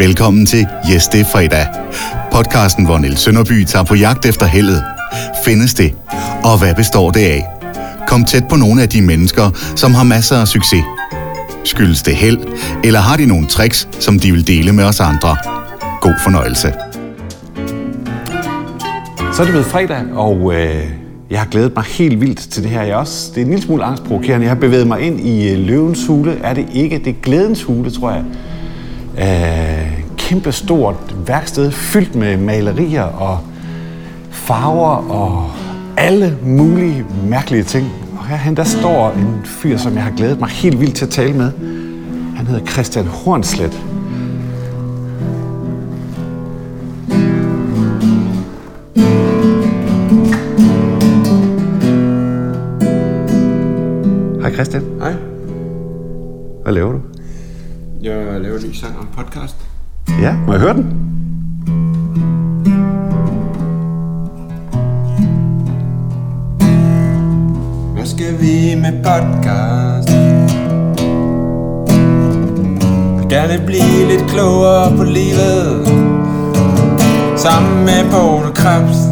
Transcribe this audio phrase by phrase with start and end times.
[0.00, 1.66] Velkommen til Yes, det er fredag.
[2.32, 4.84] Podcasten, hvor Niels Sønderby tager på jagt efter heldet.
[5.44, 5.94] Findes det?
[6.44, 7.46] Og hvad består det af?
[8.08, 10.84] Kom tæt på nogle af de mennesker, som har masser af succes.
[11.64, 12.38] Skyldes det held,
[12.84, 15.36] eller har de nogle tricks, som de vil dele med os andre?
[16.00, 16.72] God fornøjelse.
[19.32, 20.84] Så er det blevet fredag, og øh,
[21.30, 22.82] jeg har glædet mig helt vildt til det her.
[22.82, 24.44] Jeg også, det er en lille smule angstprovokerende.
[24.44, 26.38] Jeg har bevæget mig ind i øh, løvens hule.
[26.42, 26.98] Er det ikke?
[26.98, 28.24] Det er glædens hule, tror jeg.
[29.18, 30.94] Øh, kæmpe stort
[31.26, 33.38] værksted fyldt med malerier og
[34.30, 35.50] farver og
[35.96, 37.92] alle mulige mærkelige ting.
[38.18, 41.10] Og herhen der står en fyr, som jeg har glædet mig helt vildt til at
[41.10, 41.52] tale med.
[42.36, 43.89] Han hedder Christian Hornslet.
[58.62, 59.56] En ny sang om podcast.
[60.20, 60.84] Ja, må jeg høre den?
[67.94, 70.10] Hvad skal vi med podcast?
[73.18, 75.86] Vil gerne blive lidt klogere på livet
[77.36, 79.09] Sammen med Poul Krebs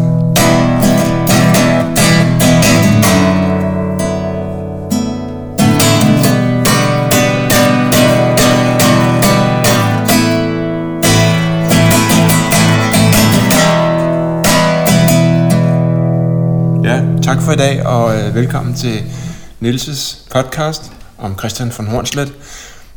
[17.28, 19.02] tak for i dag, og øh, velkommen til
[19.60, 22.32] Nilses podcast om Christian von Hornslet,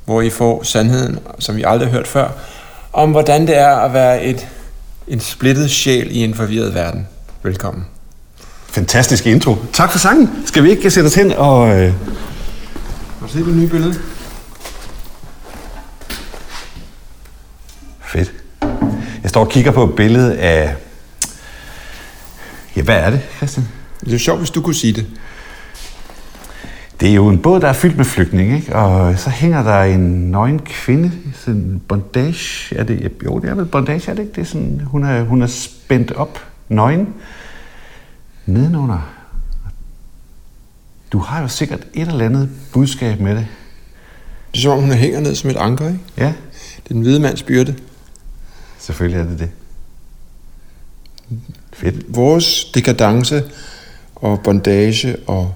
[0.06, 2.30] hvor I får sandheden, som vi aldrig har hørt før,
[2.94, 4.48] om hvordan det er at være et,
[5.08, 7.08] en splittet sjæl i en forvirret verden.
[7.44, 7.86] Velkommen.
[8.68, 9.56] Fantastisk intro.
[9.74, 10.30] Tak for sangen.
[10.46, 11.80] Skal vi ikke sætte os hen og...
[11.80, 11.94] Øh...
[13.22, 13.96] Du set det nye billede?
[18.02, 18.34] Fedt.
[19.24, 20.76] Jeg står og kigger på et billede af...
[22.76, 23.68] Ja, hvad er det, Christian?
[24.06, 25.08] Det er sjovt, hvis du kunne sige det.
[27.00, 28.76] Det er jo en båd, der er fyldt med flygtninge, ikke?
[28.76, 33.54] Og så hænger der en nøgen kvinde, sådan en bondage, er det, jo, det er
[33.56, 34.34] vel bondage, er det ikke?
[34.36, 37.14] Det er sådan, hun er, hun er spændt op, nøgen,
[38.46, 39.12] nedenunder.
[41.12, 43.48] Du har jo sikkert et eller andet budskab med det.
[44.52, 46.00] Det er som om, hun hænger ned som et anker, ikke?
[46.18, 46.26] Ja,
[46.78, 47.76] Det er den hvide mands byrde.
[48.80, 49.50] selvfølgelig er det det.
[51.74, 52.16] Fedt.
[52.16, 53.44] Vores dekadence
[54.22, 55.54] og bondage og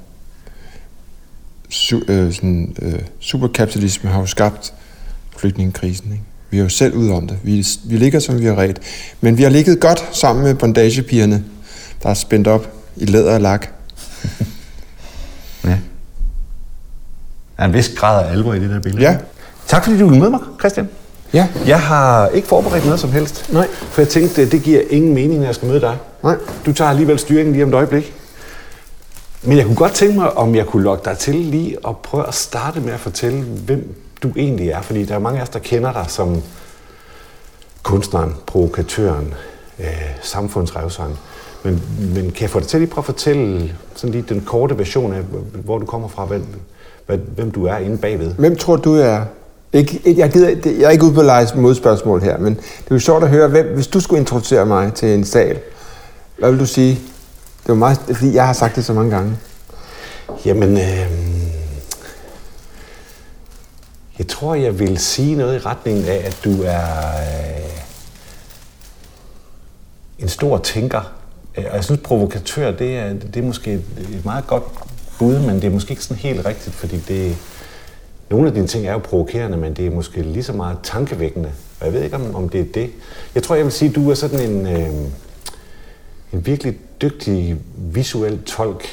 [1.73, 4.73] su- øh, sådan, øh, superkapitalisme har jo skabt
[5.37, 6.11] flygtningekrisen.
[6.11, 6.23] Ikke?
[6.49, 7.37] Vi er jo selv ude om det.
[7.43, 8.79] Vi, vi ligger, som vi har ret.
[9.21, 11.43] Men vi har ligget godt sammen med bondagepigerne,
[12.03, 13.67] der er spændt op i læder og lak.
[15.63, 15.69] Ja.
[17.57, 19.03] Der er en vis grad af alvor i det der billede.
[19.03, 19.17] Ja.
[19.67, 20.89] Tak fordi du ville med mig, Christian.
[21.33, 21.47] Ja.
[21.67, 23.49] Jeg har ikke forberedt noget som helst.
[23.53, 23.67] Nej.
[23.91, 25.97] For jeg tænkte, det giver ingen mening, når jeg skal møde dig.
[26.23, 26.35] Nej.
[26.65, 28.13] Du tager alligevel styringen lige om et øjeblik.
[29.47, 32.27] Men jeg kunne godt tænke mig, om jeg kunne lokke dig til lige at prøve
[32.27, 34.81] at starte med at fortælle, hvem du egentlig er.
[34.81, 36.41] Fordi der er mange af os, der kender dig som
[37.83, 39.33] kunstneren, provokatøren,
[39.79, 39.85] øh,
[40.21, 41.13] samfundsrevseren.
[41.63, 41.81] Men,
[42.15, 45.13] men kan jeg få dig til lige prøve at fortælle sådan lige den korte version
[45.13, 45.21] af,
[45.63, 46.45] hvor du kommer fra, hvem,
[47.35, 48.33] hvem du er inde bagved?
[48.33, 49.25] Hvem tror du jeg er?
[49.73, 52.95] Ikke, jeg, gider, jeg er ikke ude på at lege modspørgsmål her, men det er
[52.95, 55.59] jo sjovt at høre, hvem, hvis du skulle introducere mig til en sal,
[56.37, 56.99] hvad vil du sige?
[57.65, 59.37] Det var meget, fordi jeg har sagt det så mange gange.
[60.45, 61.11] Jamen, øh,
[64.19, 66.87] jeg tror, jeg vil sige noget i retningen af, at du er
[67.19, 67.71] øh,
[70.19, 71.13] en stor tænker.
[71.57, 73.83] Øh, og jeg synes, provokatør, det er, det er måske et,
[74.13, 74.63] et meget godt
[75.19, 77.37] bud, men det er måske ikke sådan helt rigtigt, fordi det,
[78.29, 81.51] nogle af dine ting er jo provokerende, men det er måske lige så meget tankevækkende.
[81.79, 82.91] Og jeg ved ikke, om, om det er det.
[83.35, 84.89] Jeg tror, jeg vil sige, at du er sådan en, øh,
[86.33, 88.85] en virkelig dygtig visuel tolk,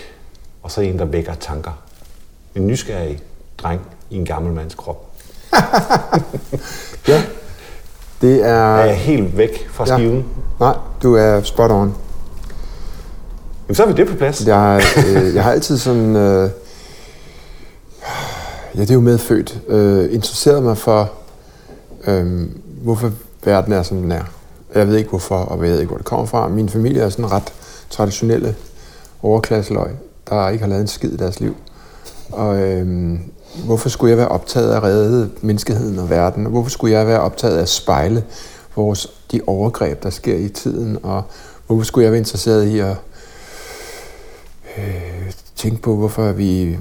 [0.62, 1.82] og så en, der vækker tanker.
[2.54, 3.20] En nysgerrig
[3.58, 3.80] dreng
[4.10, 5.08] i en gammel mands krop.
[7.08, 7.22] Ja,
[8.20, 8.54] det er...
[8.54, 9.96] Er jeg helt væk fra Ja.
[9.96, 10.24] skiven?
[10.60, 11.94] Nej, du er spot on.
[13.68, 14.46] Jamen, så er vi det på plads.
[14.46, 16.16] Jeg, øh, jeg har altid sådan...
[16.16, 16.50] Øh,
[18.74, 19.60] ja, det er jo medfødt.
[19.68, 21.12] Øh, interesseret mig for,
[22.06, 22.48] øh,
[22.82, 23.10] hvorfor
[23.44, 24.22] verden er, som den er.
[24.74, 26.48] Jeg ved ikke hvorfor, og jeg ved ikke, hvor det kommer fra.
[26.48, 27.52] Min familie er sådan ret
[27.92, 28.54] traditionelle
[29.22, 29.90] overklasseløg,
[30.30, 31.56] der ikke har lavet en skid i deres liv.
[32.32, 33.20] Og øhm,
[33.64, 36.44] hvorfor skulle jeg være optaget af at redde menneskeheden og verden?
[36.44, 38.24] Hvorfor skulle jeg være optaget af at spejle
[38.76, 40.98] vores, de overgreb, der sker i tiden?
[41.02, 41.22] Og
[41.66, 42.96] hvorfor skulle jeg være interesseret i at
[44.78, 46.78] øh, tænke på, hvorfor vi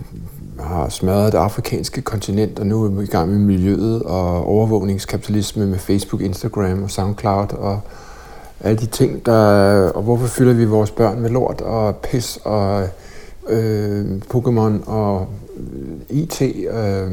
[0.60, 5.66] har smadret det afrikanske kontinent, og nu er vi i gang med miljøet og overvågningskapitalisme
[5.66, 7.80] med Facebook, Instagram og SoundCloud og
[8.64, 9.34] alle de ting, der...
[9.90, 12.88] Og hvorfor fylder vi vores børn med lort og pis og
[13.50, 15.28] øh, Pokémon og
[16.10, 16.42] IT?
[16.42, 17.12] Øh,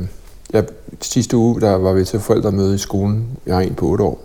[0.52, 0.62] ja,
[1.00, 3.26] sidste uge, der var vi til forældremøde i skolen.
[3.46, 4.20] Jeg har en på 8 år.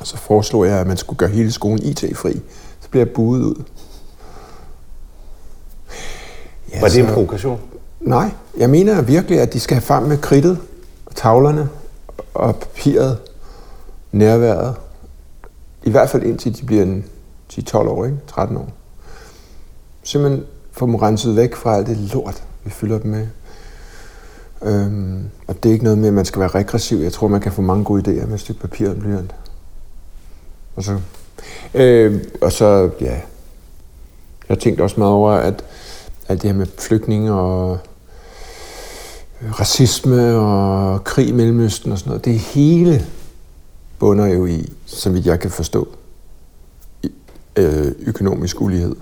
[0.00, 2.32] Og så foreslog jeg, at man skulle gøre hele skolen IT-fri.
[2.80, 3.62] Så bliver jeg buet ud.
[6.72, 7.60] Ja, var det en provokation?
[8.00, 10.58] Nej, jeg mener virkelig, at de skal have frem med kridtet,
[11.06, 11.68] og tavlerne
[12.34, 13.18] og papiret,
[14.12, 14.74] nærværet.
[15.84, 17.04] I hvert fald indtil de bliver en
[17.52, 18.18] 10-12 år, ikke?
[18.26, 18.68] 13 år.
[20.02, 23.26] Simpelthen få dem renset væk fra alt det lort, vi fylder dem med.
[24.62, 26.98] Øhm, og det er ikke noget med, at man skal være regressiv.
[26.98, 29.34] Jeg tror, man kan få mange gode idéer med et stykke papir og blyant.
[30.76, 31.00] Og så,
[31.74, 33.20] øh, og så, ja,
[34.48, 35.64] jeg tænkte også meget over, at
[36.28, 37.78] alt det her med flygtninge og
[39.60, 43.06] racisme og krig i Mellemøsten og sådan noget, det hele
[44.02, 45.88] bunder jo i, som vidt jeg kan forstå,
[47.56, 48.96] øh, økonomisk ulighed.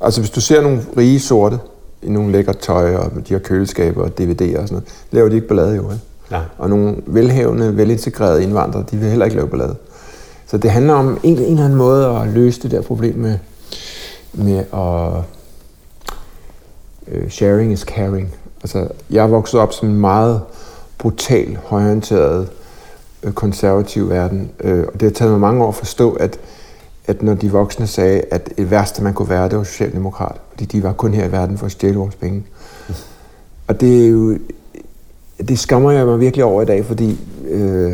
[0.00, 1.58] Altså hvis du ser nogle rige sorte
[2.02, 5.34] i nogle lækre tøj og de har køleskaber og DVD'er og sådan noget, laver de
[5.34, 5.82] ikke ballade jo.
[5.82, 6.04] Ikke?
[6.30, 6.40] Ja.
[6.58, 9.76] Og nogle velhavende, velintegrerede indvandrere, de vil heller ikke lave ballade.
[10.46, 13.38] Så det handler om en, en eller anden måde at løse det der problem med,
[14.32, 15.24] med at
[17.22, 18.34] uh, sharing is caring.
[18.62, 20.40] Altså, jeg vokset op som en meget
[21.04, 22.48] brutal, højorienteret,
[23.22, 24.50] øh, konservativ verden.
[24.60, 26.38] Øh, og det har taget mig mange år at forstå, at,
[27.06, 30.36] at når de voksne sagde, at det værste, man kunne være, det var socialdemokrat.
[30.50, 32.44] Fordi de var kun her i verden for at stjæle vores penge.
[32.88, 32.94] Mm.
[33.68, 34.38] Og det er jo...
[35.48, 37.92] Det skammer jeg mig virkelig over i dag, fordi øh,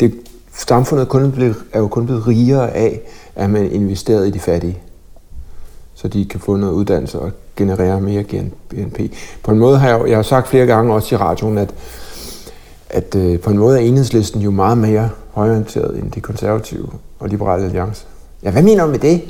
[0.00, 0.14] det,
[0.54, 3.00] samfundet kun blevet, er jo kun blevet rigere af,
[3.36, 4.78] at man investeret i de fattige.
[5.94, 8.24] Så de kan få noget uddannelse og generere mere
[8.68, 9.00] BNP.
[9.42, 11.74] På en måde har jeg, jeg har sagt flere gange også i radioen, at,
[12.90, 16.88] at øh, på en måde er enhedslisten jo meget mere højorienteret end de konservative
[17.18, 18.04] og liberale alliance.
[18.42, 19.22] Ja, hvad mener du med det?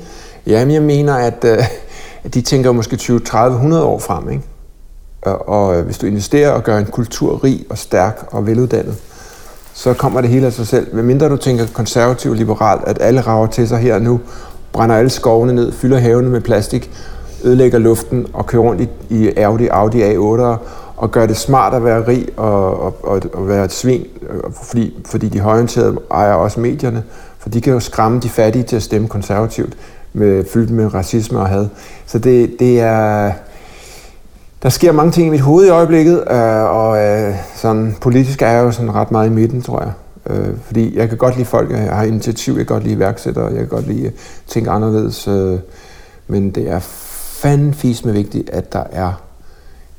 [0.46, 1.58] Jamen, jeg mener, at, øh,
[2.24, 4.42] at de tænker måske 20, 30, 100 år frem, ikke?
[5.22, 8.96] Og, og øh, hvis du investerer og gør en kultur rig og stærk og veluddannet,
[9.74, 10.94] så kommer det hele af sig selv.
[10.94, 14.20] Hvad mindre du tænker konservativ og liberalt, at alle rager til sig her nu,
[14.72, 16.90] brænder alle skovene ned, fylder havene med plastik,
[17.44, 20.56] ødelægger luften og kører rundt i, i Audi, Audi A8'er
[20.96, 24.40] og gør det smart at være rig og, og, og, og være et svin, øh,
[24.62, 27.02] fordi, fordi de højorienterede ejer også medierne,
[27.38, 29.76] for de kan jo skræmme de fattige til at stemme konservativt,
[30.12, 31.68] med, fyldt med racisme og had.
[32.06, 33.32] Så det, det er...
[34.62, 38.48] Der sker mange ting i mit hoved i øjeblikket, øh, og øh, sådan, politisk er
[38.48, 39.92] jeg jo sådan ret meget i midten, tror jeg.
[40.30, 43.46] Øh, fordi jeg kan godt lide folk, jeg har initiativ, jeg kan godt lide iværksættere,
[43.46, 44.12] jeg kan godt lide øh, at
[44.46, 45.28] tænke anderledes.
[45.28, 45.58] Øh,
[46.26, 49.12] men det er fandme med vigtigt, at der er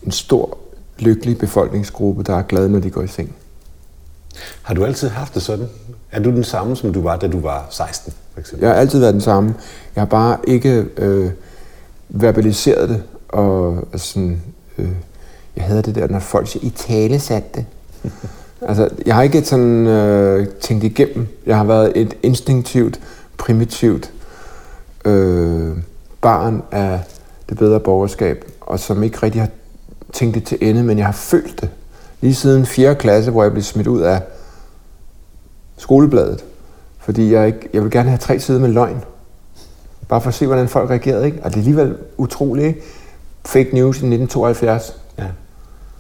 [0.04, 0.58] en stor,
[1.00, 3.36] lykkelig befolkningsgruppe, der er glade, når de går i seng.
[4.62, 5.68] Har du altid haft det sådan?
[6.12, 8.66] Er du den samme, som du var, da du var 16, for eksempel?
[8.66, 9.56] Jeg har altid været den samme.
[9.96, 11.32] Jeg har bare ikke øh,
[12.10, 14.42] verbaliseret det, og sådan,
[14.78, 14.90] øh,
[15.56, 17.66] jeg havde det der, når folk siger, i tale satte det.
[18.70, 21.28] altså, jeg har ikke sådan øh, tænkt igennem.
[21.46, 23.00] Jeg har været et instinktivt,
[23.38, 24.12] primitivt
[25.06, 25.78] øh,
[26.22, 27.00] barn af
[27.50, 29.50] det bedre borgerskab, og som ikke rigtig har
[30.14, 31.70] tænkt det til ende, men jeg har følt det.
[32.22, 32.96] Lige siden 4.
[32.96, 34.22] klasse, hvor jeg blev smidt ud af
[35.78, 36.44] skolebladet,
[37.00, 39.04] fordi jeg, ikke, jeg vil gerne have tre sider med løgn.
[40.08, 41.26] Bare for at se, hvordan folk reagerede.
[41.26, 41.38] Ikke?
[41.44, 42.68] Og det er alligevel utroligt.
[42.68, 42.82] Ikke?
[43.46, 44.96] Fake news i 1972.
[45.18, 45.24] Ja.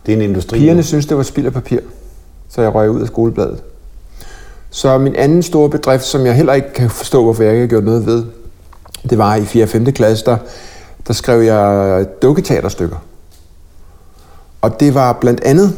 [0.05, 0.59] Det er en industri.
[0.59, 1.79] Pigerne synes, det var spild af papir,
[2.49, 3.63] så jeg røg ud af skolebladet.
[4.69, 7.67] Så min anden store bedrift, som jeg heller ikke kan forstå, hvorfor jeg ikke har
[7.67, 8.25] gjort noget ved,
[9.09, 9.63] det var i 4.
[9.63, 9.85] og 5.
[9.85, 10.37] klasse, der,
[11.07, 12.97] der skrev jeg dukketeaterstykker.
[14.61, 15.73] Og det var blandt andet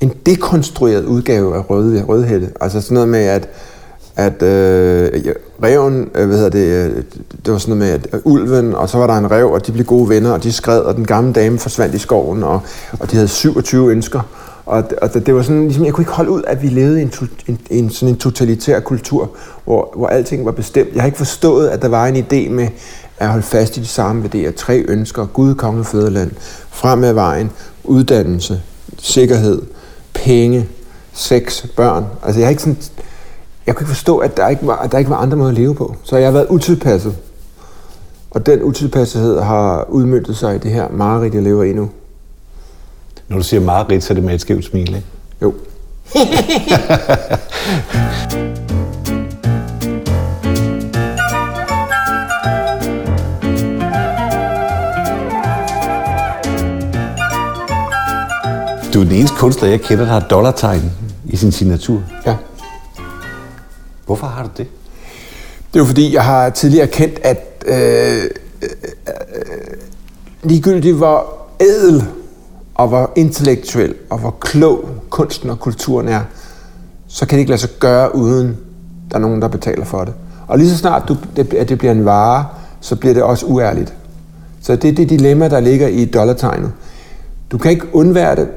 [0.00, 2.50] en dekonstrueret udgave af Røde, Rødhætte.
[2.60, 3.48] Altså sådan noget med, at,
[4.16, 5.24] at øh,
[5.62, 7.02] reven, øh, hvad hedder det, øh,
[7.44, 9.66] det var sådan noget med, at øh, ulven, og så var der en rev, og
[9.66, 12.60] de blev gode venner, og de skred, og den gamle dame forsvandt i skoven, og,
[13.00, 14.20] og de havde 27 ønsker.
[14.66, 17.02] Og, og det var sådan, ligesom, jeg kunne ikke holde ud, at vi levede i
[17.02, 17.12] en,
[17.48, 19.30] en, en, sådan en totalitær kultur,
[19.64, 20.94] hvor, hvor alting var bestemt.
[20.94, 22.68] Jeg har ikke forstået, at der var en idé med
[23.18, 24.52] at holde fast i de samme værdier.
[24.52, 26.30] Tre ønsker, Gud, konge, fædreland,
[26.70, 27.50] frem af vejen,
[27.84, 28.62] uddannelse,
[28.98, 29.62] sikkerhed,
[30.14, 30.68] penge,
[31.12, 32.06] sex, børn.
[32.22, 32.78] Altså jeg har ikke sådan,
[33.66, 35.56] jeg kunne ikke forstå, at der ikke var, at der ikke var andre måder at
[35.56, 35.96] leve på.
[36.02, 37.16] Så jeg har været utilpasset.
[38.30, 41.90] Og den utilpassethed har udmyndtet sig i det her mareridt, jeg lever i nu.
[43.28, 45.04] Når du siger mareridt, så er det med et skævt smil, ikke?
[45.42, 45.54] Jo.
[58.94, 60.90] Du er den eneste kunstner, jeg kender, der har dollartegn
[61.24, 62.02] i sin signatur.
[62.26, 62.36] Ja.
[64.06, 64.66] Hvorfor har du det?
[65.72, 67.74] Det er jo fordi, jeg har tidligere kendt, at øh,
[68.62, 68.68] øh,
[69.08, 69.12] øh,
[70.42, 72.04] ligegyldigt hvor ædel
[72.74, 76.20] og hvor intellektuel og hvor klog kunsten og kulturen er,
[77.08, 78.56] så kan det ikke lade sig gøre, uden
[79.10, 80.14] der er nogen, der betaler for det.
[80.46, 82.46] Og lige så snart du, det, at det bliver en vare,
[82.80, 83.94] så bliver det også uærligt.
[84.60, 86.72] Så det er det dilemma, der ligger i dollartegnet.
[87.50, 88.48] Du kan ikke undvære det,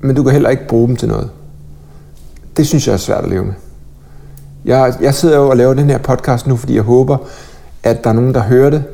[0.00, 1.30] men du kan heller ikke bruge dem til noget.
[2.56, 3.54] Det synes jeg er svært at leve med.
[4.64, 7.16] Jeg, jeg sidder jo og laver den her podcast nu, fordi jeg håber,
[7.82, 8.84] at der er nogen, der hører det,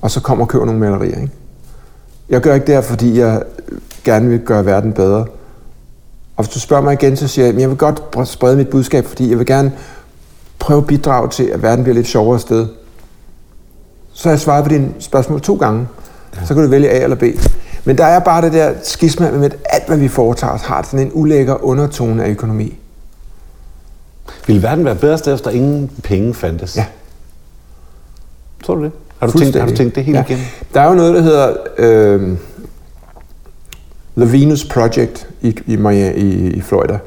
[0.00, 1.20] og så kommer og køber nogle malerier.
[1.20, 1.32] Ikke?
[2.28, 3.42] Jeg gør ikke det her, fordi jeg
[4.04, 5.26] gerne vil gøre verden bedre.
[6.36, 8.68] Og hvis du spørger mig igen, så siger jeg, at jeg vil godt sprede mit
[8.68, 9.72] budskab, fordi jeg vil gerne
[10.58, 12.66] prøve at bidrage til, at verden bliver lidt sjovere sted.
[14.12, 15.88] Så har jeg svaret på dine spørgsmål to gange.
[16.44, 17.22] Så kan du vælge A eller B.
[17.84, 20.82] Men der er bare det der skisma med, at alt, hvad vi foretager os, har
[20.82, 22.78] sådan en ulækker undertone af økonomi.
[24.46, 26.76] Vil verden være bedre sted, efter ingen penge fandtes?
[26.76, 26.86] Ja.
[28.64, 28.92] Tror du det?
[29.18, 30.24] Har du, tænkt, har du tænkt det helt ja.
[30.24, 30.44] igennem?
[30.74, 32.36] Der er jo noget, der hedder øh,
[34.16, 35.74] The Venus Project i, i,
[36.16, 36.98] i, i Florida.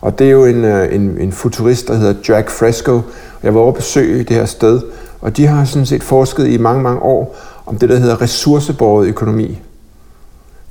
[0.00, 3.00] Og det er jo en, øh, en, en futurist, der hedder Jack Fresco.
[3.42, 4.80] Jeg var over at besøge det her sted,
[5.20, 7.36] og de har sådan set forsket i mange, mange år
[7.66, 9.58] om det, der hedder ressourcebåret økonomi.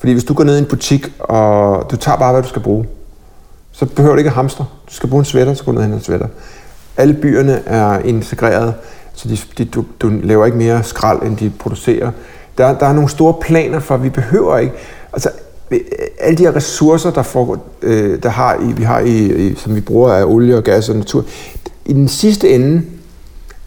[0.01, 2.62] Fordi hvis du går ned i en butik, og du tager bare, hvad du skal
[2.62, 2.86] bruge,
[3.72, 4.65] så behøver du ikke at hamstre.
[4.89, 6.27] Du skal bruge en sweater, så går du ned og en sweater.
[6.98, 8.74] Alle byerne er integreret,
[9.13, 12.12] så de, de, du, du laver ikke mere skrald, end de producerer.
[12.58, 14.74] Der, der er nogle store planer for, at vi behøver ikke...
[15.13, 15.29] Altså,
[16.20, 19.75] alle de her ressourcer, der, foregår, øh, der har i, vi har i, i, som
[19.75, 21.25] vi bruger af olie og gas og natur,
[21.86, 22.81] i den sidste ende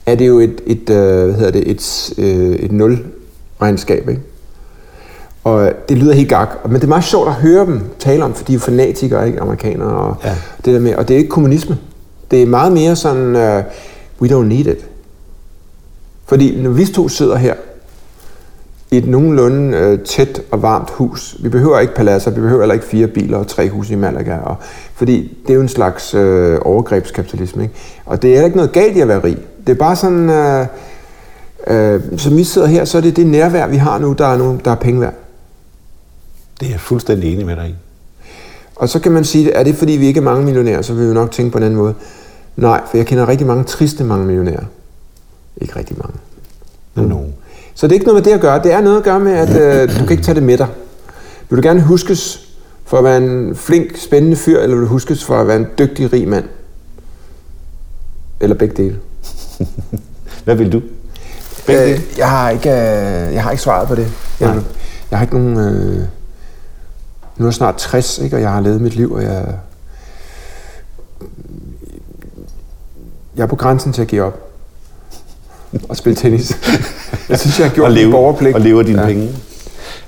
[0.06, 4.20] er det jo et, et, øh, hvad hedder det, et, øh, et nul-regnskab, ikke?
[5.44, 8.34] Og det lyder helt gak, men det er meget sjovt at høre dem tale om,
[8.34, 9.40] for de er fanatikere, ikke?
[9.40, 10.34] Amerikanere og ja.
[10.64, 11.78] det der med, og det er ikke kommunisme.
[12.30, 13.62] Det er meget mere sådan, uh,
[14.20, 14.86] we don't need it.
[16.26, 17.54] Fordi når vi to sidder her,
[18.94, 21.36] i et nogenlunde øh, tæt og varmt hus.
[21.40, 24.36] Vi behøver ikke paladser, vi behøver heller ikke fire biler og tre huse i Malaga.
[24.36, 24.56] Og,
[24.94, 27.62] fordi det er jo en slags øh, overgrebskapitalisme.
[27.62, 27.74] Ikke?
[28.06, 29.38] Og det er ikke noget galt i at være rig.
[29.66, 30.66] Det er bare sådan, øh,
[31.66, 34.36] øh, som vi sidder her, så er det det nærvær, vi har nu, der er,
[34.36, 35.14] nu, der er penge værd.
[36.60, 37.74] Det er jeg fuldstændig enig med dig i.
[38.76, 41.08] Og så kan man sige, er det fordi vi ikke er mange millionærer, så vil
[41.08, 41.94] vi nok tænke på en anden måde.
[42.56, 44.64] Nej, for jeg kender rigtig mange triste mange millionærer.
[45.60, 46.14] Ikke rigtig mange.
[46.94, 47.34] Men nogen.
[47.74, 48.62] Så det er ikke noget med det at gøre.
[48.62, 50.66] Det er noget at gøre med, at øh, du kan ikke tage det med dig.
[51.50, 52.48] Vil du gerne huskes
[52.84, 55.66] for at være en flink, spændende fyr, eller vil du huskes for at være en
[55.78, 56.44] dygtig, rig mand?
[58.40, 58.98] Eller begge dele.
[60.44, 60.82] Hvad vil du?
[61.68, 64.08] øh, jeg, har ikke, øh, jeg har ikke svaret på det.
[64.40, 64.62] Jeg,
[65.10, 65.58] jeg har ikke nogen...
[65.58, 66.04] Øh,
[67.36, 69.46] nu er jeg snart 60, ikke, og jeg har levet mit liv, og jeg...
[73.36, 74.44] Jeg er på grænsen til at give op
[75.88, 76.58] og spille tennis.
[77.30, 78.54] jeg synes, jeg har gjort og leve, borgerpligt.
[78.54, 79.06] Og lever dine ja.
[79.06, 79.30] penge.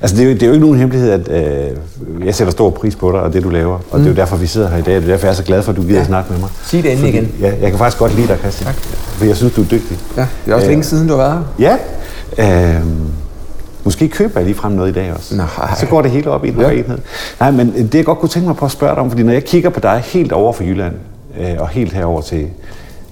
[0.00, 1.76] Altså, det er, jo, det er jo ikke nogen hemmelighed, at øh,
[2.26, 3.75] jeg sætter stor pris på dig og det, du laver.
[3.75, 3.90] Og mm.
[3.99, 4.16] det er jo mm.
[4.16, 4.95] derfor, vi sidder her i dag.
[4.95, 6.00] Det er derfor, jeg er så glad for, at du gider ja.
[6.00, 6.49] at snakke med mig.
[6.64, 7.33] Sig det endelig igen.
[7.40, 8.66] Ja, jeg kan faktisk godt lide dig, Christian.
[8.66, 8.76] Tak.
[9.18, 9.99] For jeg synes, du er dygtig.
[10.16, 11.76] Ja, det er også øh, længe siden, du har været her.
[12.38, 12.76] Ja.
[12.76, 12.83] Øh,
[13.87, 15.37] Måske køber jeg frem noget i dag også.
[15.37, 15.47] Nej.
[15.76, 16.71] Så går det hele op i en ja.
[16.71, 16.99] enhed.
[17.40, 19.33] Nej, men det jeg godt kunne tænke mig på at spørge dig om, fordi når
[19.33, 20.95] jeg kigger på dig helt over for Jylland,
[21.40, 22.49] øh, og helt herover til,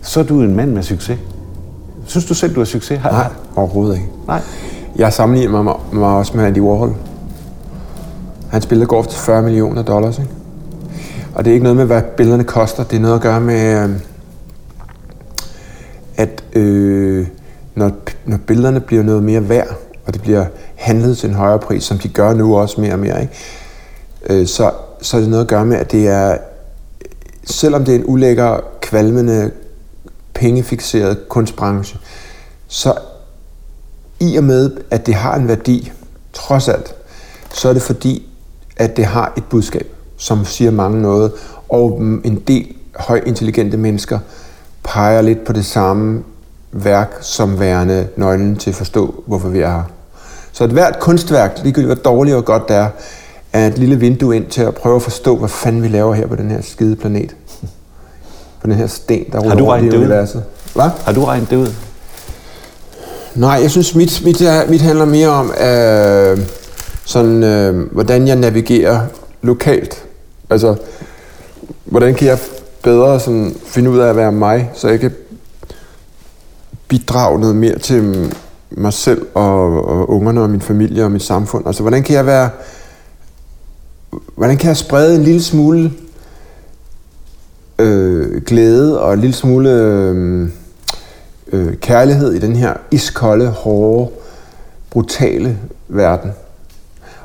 [0.03, 1.19] så er du en mand med succes.
[2.07, 2.99] Synes du selv, du har succes?
[2.99, 3.27] Har, Nej,
[3.57, 4.09] overhovedet ikke.
[4.27, 4.41] Nej.
[4.97, 6.95] Jeg sammenligner mig, mig også med Andy Warhol.
[8.51, 10.31] Hans billeder går til 40 millioner dollars, ikke?
[11.35, 12.85] Og det er ikke noget med, hvad billederne koster.
[12.85, 13.91] Det er noget at gøre med, øh,
[16.17, 17.27] at øh,
[17.75, 17.91] når,
[18.25, 21.99] når billederne bliver noget mere værd, og det bliver handlet til en højere pris, som
[21.99, 23.33] de gør nu også mere og mere, ikke?
[24.31, 24.71] Øh, så,
[25.03, 26.39] så er det noget at gøre med, at det er,
[27.45, 29.51] selvom det er en ulækker, kvalmende,
[30.35, 31.99] pengefixeret kunstbranche,
[32.69, 32.95] så
[34.21, 35.93] i og med, at det har en værdi,
[36.33, 36.95] trods alt,
[37.53, 38.29] så er det fordi,
[38.77, 41.33] at det har et budskab, som siger mange noget,
[41.69, 44.19] og en del højintelligente mennesker
[44.85, 46.25] peger lidt på det samme
[46.73, 49.83] værk som værende nøglen til at forstå, hvorfor vi er her.
[50.55, 52.89] Så et hvert kunstværk, ligegyldigt hvor dårligt og godt det er,
[53.53, 56.27] er et lille vindue ind til at prøve at forstå, hvad fanden vi laver her
[56.27, 57.37] på den her skide planet.
[58.61, 60.45] På den her sten, der ruller rundt i universet.
[60.75, 60.91] Hvad?
[61.05, 61.69] Har du regnet det ud?
[63.35, 66.39] Nej, jeg synes, mit, mit, mit handler mere om, øh,
[67.05, 69.01] sådan, øh, hvordan jeg navigerer
[69.43, 70.05] lokalt.
[70.51, 70.75] Altså,
[71.85, 72.39] hvordan kan jeg
[72.83, 75.13] bedre sådan, finde ud af at være mig, så jeg kan
[76.89, 78.33] bidrage noget mere til
[78.77, 81.67] mig selv og, og ungerne og min familie og mit samfund.
[81.67, 82.51] Altså, hvordan kan jeg være...
[84.37, 85.93] hvordan kan jeg sprede en lille smule
[87.79, 90.49] øh, glæde og en lille smule øh,
[91.53, 94.11] øh, kærlighed i den her iskolde, hårde,
[94.91, 96.31] brutale verden.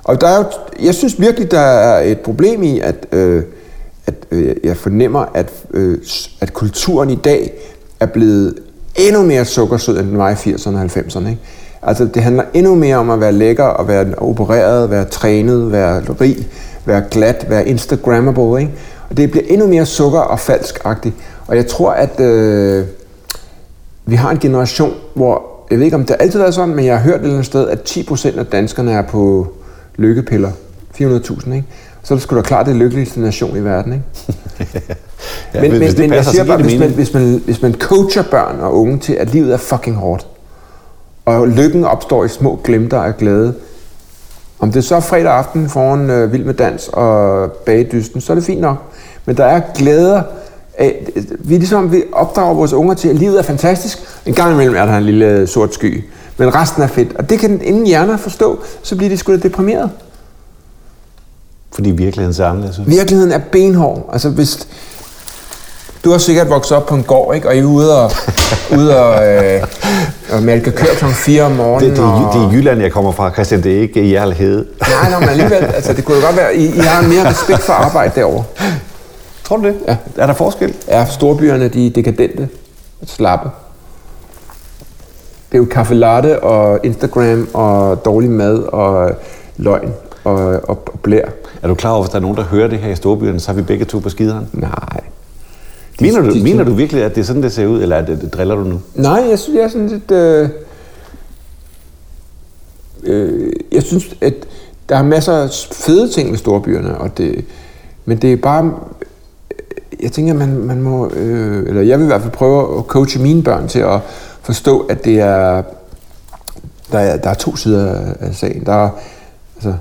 [0.04, 0.46] Og der er jo,
[0.86, 3.44] jeg synes virkelig, der er et problem i, at, øh,
[4.06, 5.98] at øh, jeg fornemmer, at, øh,
[6.42, 7.54] at kulturen i dag
[8.00, 8.60] er blevet
[9.00, 11.30] endnu mere sukkersød, end den var i 80'erne og 90'erne.
[11.30, 11.42] Ikke?
[11.82, 16.00] Altså, det handler endnu mere om at være lækker og være opereret, være trænet, være
[16.22, 16.48] rig,
[16.86, 18.62] være glat, være instagrammable.
[18.62, 18.74] Ikke?
[19.10, 21.16] Og det bliver endnu mere sukker- og falskagtigt.
[21.48, 22.86] Og jeg tror, at øh,
[24.06, 25.42] vi har en generation, hvor,
[25.72, 27.34] jeg ved ikke om det altid har været sådan, men jeg har hørt et eller
[27.34, 29.48] andet sted, at 10% af danskerne er på
[29.96, 30.52] lykkepiller.
[31.02, 31.66] 400.000, ikke?
[32.04, 34.96] Så er det sgu da klart det lykkeligste nation i verden, ikke?
[35.54, 37.42] Ja, men hvis- men, hvis det men jeg passer, siger bare, hvis man, hvis, man,
[37.46, 40.28] hvis man coacher børn og unge til, at livet er fucking hårdt,
[41.26, 43.54] og lykken opstår i små glimter af glæde,
[44.60, 48.36] om det så er fredag aften foran øh, Vild med Dans og Bagedysten, så er
[48.36, 48.78] det fint nok.
[49.26, 50.22] Men der er glæder
[50.78, 51.08] af,
[51.40, 54.00] vi er ligesom, vi opdrager vores unger til, at livet er fantastisk.
[54.26, 56.04] En gang imellem er der en lille øh, sort sky,
[56.38, 57.16] men resten er fedt.
[57.16, 59.90] Og det kan ingen hjerner forstå, så bliver de sgu da deprimeret.
[61.72, 62.80] Fordi virkeligheden er anderledes.
[62.80, 62.86] ud.
[62.86, 64.10] Virkeligheden er benhård.
[64.14, 64.68] Altså hvis...
[66.04, 67.48] Du har sikkert vokset op på en gård, ikke?
[67.48, 68.12] Og I er ude og,
[68.78, 69.64] ude og, øh,
[70.34, 71.06] og mælke køer kl.
[71.06, 71.90] 4 om morgenen.
[71.90, 72.34] Det, det, er, og...
[72.34, 73.64] Det er Jylland, jeg kommer fra, Christian.
[73.64, 74.66] Det er ikke i Hede.
[74.80, 77.62] Nej, nej, men alligevel, altså, det kunne jo godt være, I, I har mere respekt
[77.62, 78.44] for arbejde derovre.
[79.44, 79.76] Tror du det?
[79.88, 79.98] Ja.
[80.18, 80.74] Er der forskel?
[80.88, 82.50] Ja, storbyerne, de er dekadente
[83.02, 83.50] og slappe.
[85.52, 89.12] Det er jo kaffe latte og Instagram og dårlig mad og
[89.58, 91.26] løgn og, og, og blær.
[91.62, 93.52] Er du klar over, hvis der er nogen, der hører det her i storbyerne, så
[93.52, 94.50] er vi begge to på skideren?
[94.54, 95.09] Nej.
[96.02, 98.06] Mener du, de- mener du virkelig, at det er sådan, det ser ud, eller er
[98.06, 98.80] det, driller du nu?
[98.96, 100.12] Nej, jeg synes, jeg er sådan lidt...
[100.12, 100.50] Øh,
[103.04, 104.34] øh, jeg synes, at
[104.90, 107.46] der er masser af fede ting med storbyerne, og det,
[108.06, 108.74] men det er bare...
[110.04, 111.10] Jeg tænker, man, man må...
[111.10, 114.00] Øh, eller jeg vil i hvert fald prøve at coache mine børn til at
[114.42, 115.64] forstå, at det er...
[116.92, 118.66] Der er, der er to sider af- af sagen.
[118.66, 118.90] Der er,
[119.56, 119.74] altså,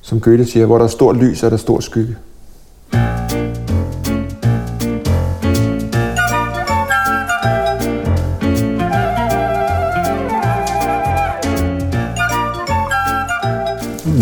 [0.00, 2.16] som Goethe siger, hvor der er stort lys, er der stor skygge.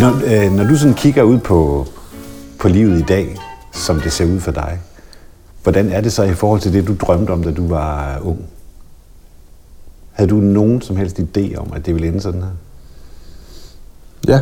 [0.05, 1.87] Når, øh, når du sådan kigger ud på,
[2.59, 3.37] på livet i dag,
[3.73, 4.79] som det ser ud for dig,
[5.63, 8.39] hvordan er det så i forhold til det, du drømte om, da du var ung?
[10.13, 12.51] Havde du nogen som helst idé om, at det ville ende sådan her?
[14.29, 14.41] Ja.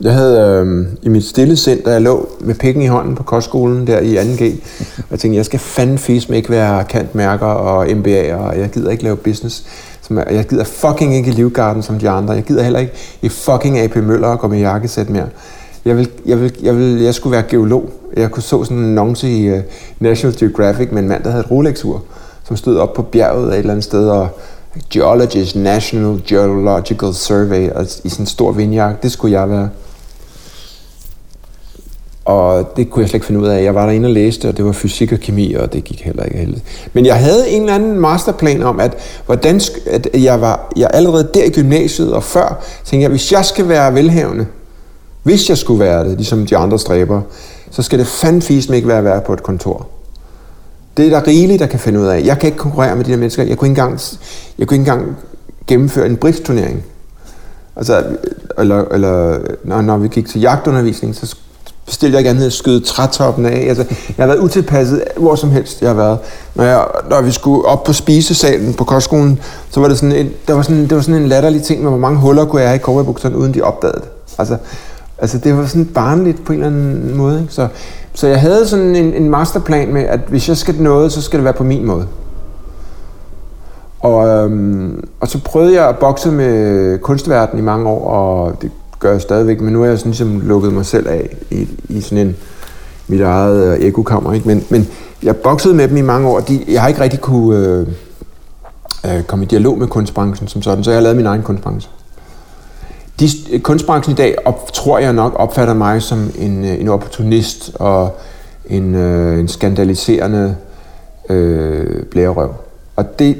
[0.00, 3.22] Jeg havde øh, i mit stille sind, da jeg lå med pikken i hånden på
[3.22, 4.44] kostskolen der i 2G,
[4.98, 8.70] og jeg tænkte, jeg skal fandme fisk med ikke være kantmærker og MBA'er, og jeg
[8.72, 9.64] gider ikke lave business.
[10.06, 12.34] Som jeg, jeg gider fucking ikke i Livgarden som de andre.
[12.34, 12.92] Jeg gider heller ikke
[13.22, 15.26] i fucking AP Møller og gå med jakkesæt mere.
[15.84, 17.90] Jeg, vil, jeg, vil, jeg, vil, jeg skulle være geolog.
[18.16, 19.58] Jeg kunne så sådan en annonce i uh,
[19.98, 22.02] National Geographic med en mand, der havde et Rolex-ur,
[22.44, 24.28] som stod op på bjerget af et eller andet sted, og
[24.90, 28.98] Geologist National Geological Survey, og, i sådan en stor vindjakke.
[29.02, 29.68] Det skulle jeg være.
[32.26, 33.62] Og det kunne jeg slet ikke finde ud af.
[33.62, 36.22] Jeg var derinde og læste, og det var fysik og kemi, og det gik heller
[36.22, 36.64] ikke heldigt.
[36.92, 38.94] Men jeg havde en eller anden masterplan om, at,
[39.26, 43.44] hvordan, at jeg var jeg allerede der i gymnasiet og før, tænkte jeg, hvis jeg
[43.44, 44.46] skal være velhavende,
[45.22, 47.20] hvis jeg skulle være det, ligesom de andre stræber,
[47.70, 49.86] så skal det fandme ikke være at være på et kontor.
[50.96, 52.22] Det er der rigeligt, der kan finde ud af.
[52.24, 53.42] Jeg kan ikke konkurrere med de der mennesker.
[53.42, 54.00] Jeg kunne ikke engang,
[54.58, 55.16] jeg kunne ikke engang
[55.66, 56.82] gennemføre en bridge-turnering.
[57.76, 58.04] Altså,
[58.58, 61.36] eller, eller når, når vi gik til jagtundervisning, så
[61.88, 63.66] stille, jeg gerne havde skyde trætoppen af.
[63.68, 66.18] Altså, jeg har været utilpasset hvor som helst, jeg har været.
[66.54, 70.30] Når, jeg, når vi skulle op på spisesalen på kostskolen, så var det sådan en,
[70.48, 72.70] der var sådan, det var sådan en latterlig ting med, hvor mange huller kunne jeg
[72.70, 74.08] have i cowboybukserne, uden de opdagede det.
[74.38, 74.56] Altså,
[75.18, 77.40] altså, det var sådan barnligt på en eller anden måde.
[77.40, 77.54] Ikke?
[77.54, 77.68] Så,
[78.14, 81.38] så jeg havde sådan en, en masterplan med, at hvis jeg skal noget, så skal
[81.38, 82.06] det være på min måde.
[84.00, 88.70] Og, øhm, og så prøvede jeg at bokse med kunstverdenen i mange år, og det
[89.06, 92.00] gør jeg stadigvæk, men nu er jeg sådan ligesom lukket mig selv af i, i
[92.00, 92.36] sådan en
[93.08, 94.32] mit eget øh, ekokammer.
[94.32, 94.48] Ikke?
[94.48, 94.88] Men, men
[95.22, 97.86] jeg boksede med dem i mange år, de, jeg har ikke rigtig kunne øh,
[99.06, 101.90] øh, komme i dialog med kunstbranchen som sådan, så jeg har lavet min egen kunstbranche.
[103.20, 106.88] De, øh, kunstbranchen i dag op, tror jeg nok opfatter mig som en, øh, en
[106.88, 108.18] opportunist og
[108.66, 110.56] en, øh, en skandaliserende
[111.28, 112.54] øh, blærerøv.
[112.96, 113.36] Og det,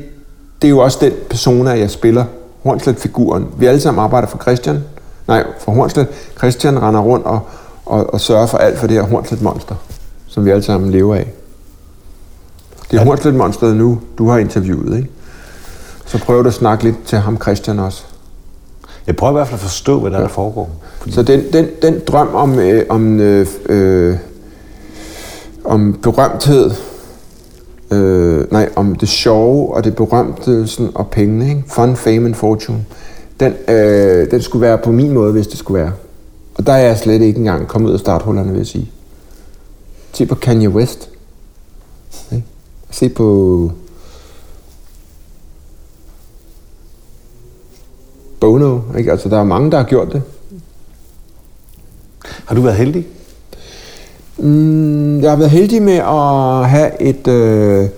[0.62, 2.24] det er jo også den persona, jeg spiller.
[2.62, 3.46] Hornslet-figuren.
[3.58, 4.84] Vi alle sammen arbejder for Christian.
[5.28, 6.06] Nej, for Hornslet.
[6.38, 7.40] Christian render rundt og,
[7.86, 9.74] og, og sørger for alt for det her Hornslet-monster,
[10.26, 11.32] som vi alle sammen lever af.
[12.90, 15.10] Det er Hornslet-monsteret nu, du har interviewet, ikke?
[16.06, 18.04] Så prøv at snakke lidt til ham Christian også.
[19.06, 20.22] Jeg prøver i hvert fald at forstå, hvad der, ja.
[20.22, 20.70] der foregår.
[20.98, 21.12] Fordi...
[21.12, 24.16] Så den, den, den drøm om, øh, om, øh, øh,
[25.64, 26.70] om berømthed,
[27.90, 31.64] øh, nej, om det sjove og det berømte sådan, og pengene, ikke?
[31.68, 32.84] fun, fame and fortune,
[33.40, 35.92] den, øh, den skulle være på min måde, hvis det skulle være.
[36.54, 38.90] Og der er jeg slet ikke engang kommet ud af starthullerne, vil jeg sige.
[40.12, 41.10] Se på Kanye West.
[42.90, 43.70] Se på
[48.40, 48.80] Bono.
[48.98, 49.10] Ikke?
[49.10, 50.22] Altså, der er mange, der har gjort det.
[52.44, 53.06] Har du været heldig?
[54.38, 57.88] Mm, jeg har været heldig med at have et, øh,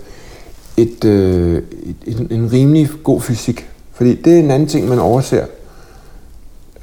[0.77, 1.63] et, øh,
[2.07, 3.69] et, en, en rimelig god fysik.
[3.99, 5.45] Fordi det er en anden ting, man overser,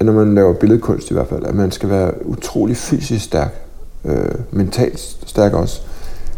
[0.02, 3.54] når man laver billedkunst i hvert fald, at man skal være utrolig fysisk stærk,
[4.06, 5.82] øh, mentalt stærk også,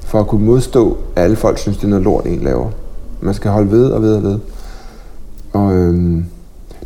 [0.06, 2.70] for at kunne modstå, at alle folk synes, det er noget lort, en laver.
[3.22, 4.40] Man skal holde ved og ved og ved.
[5.54, 6.24] Og øh,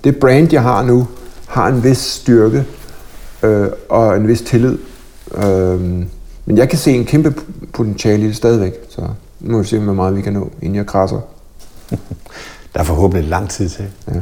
[0.03, 1.07] det brand, jeg har nu,
[1.47, 2.65] har en vis styrke
[3.43, 4.77] øh, og en vis tillid.
[5.35, 5.81] Øh,
[6.45, 7.33] men jeg kan se en kæmpe
[7.73, 9.01] potentiale i det stadigvæk, så
[9.39, 11.19] nu må vi se, hvor meget vi kan nå, inden jeg krasser.
[12.73, 13.85] Der er forhåbentlig lang tid til.
[14.07, 14.13] Ja.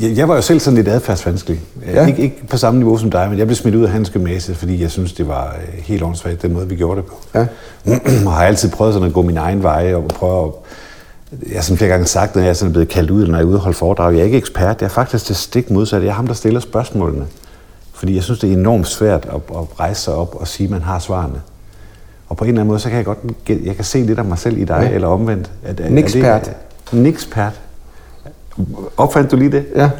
[0.00, 1.60] Jeg, jeg var jo selv sådan lidt adfærdsvanskelig.
[1.86, 2.06] Ja.
[2.06, 4.54] Ikke, ikke på samme niveau som dig, men jeg blev smidt ud af hans gymnasie,
[4.54, 7.14] fordi jeg synes, det var øh, helt åndssvagt, den måde, vi gjorde det på.
[7.34, 7.46] Ja.
[8.26, 10.52] og har altid prøvet sådan at gå min egen vej og prøve at
[11.32, 13.46] jeg har sådan flere gange sagt, når jeg er sådan blevet kaldt ud, når jeg
[13.46, 16.02] er holde foredrag, jeg er ikke ekspert, jeg er faktisk til stik modsat.
[16.02, 17.26] Jeg er ham, der stiller spørgsmålene.
[17.92, 20.70] Fordi jeg synes, det er enormt svært at, at rejse sig op og sige, at
[20.70, 21.40] man har svarene.
[22.28, 24.24] Og på en eller anden måde, så kan jeg godt jeg kan se lidt af
[24.24, 24.94] mig selv i dig, ja.
[24.94, 25.50] eller omvendt.
[25.64, 26.50] At, en ekspert.
[26.92, 27.60] En ekspert.
[28.96, 29.64] Opfandt du lige det?
[29.76, 29.90] Ja.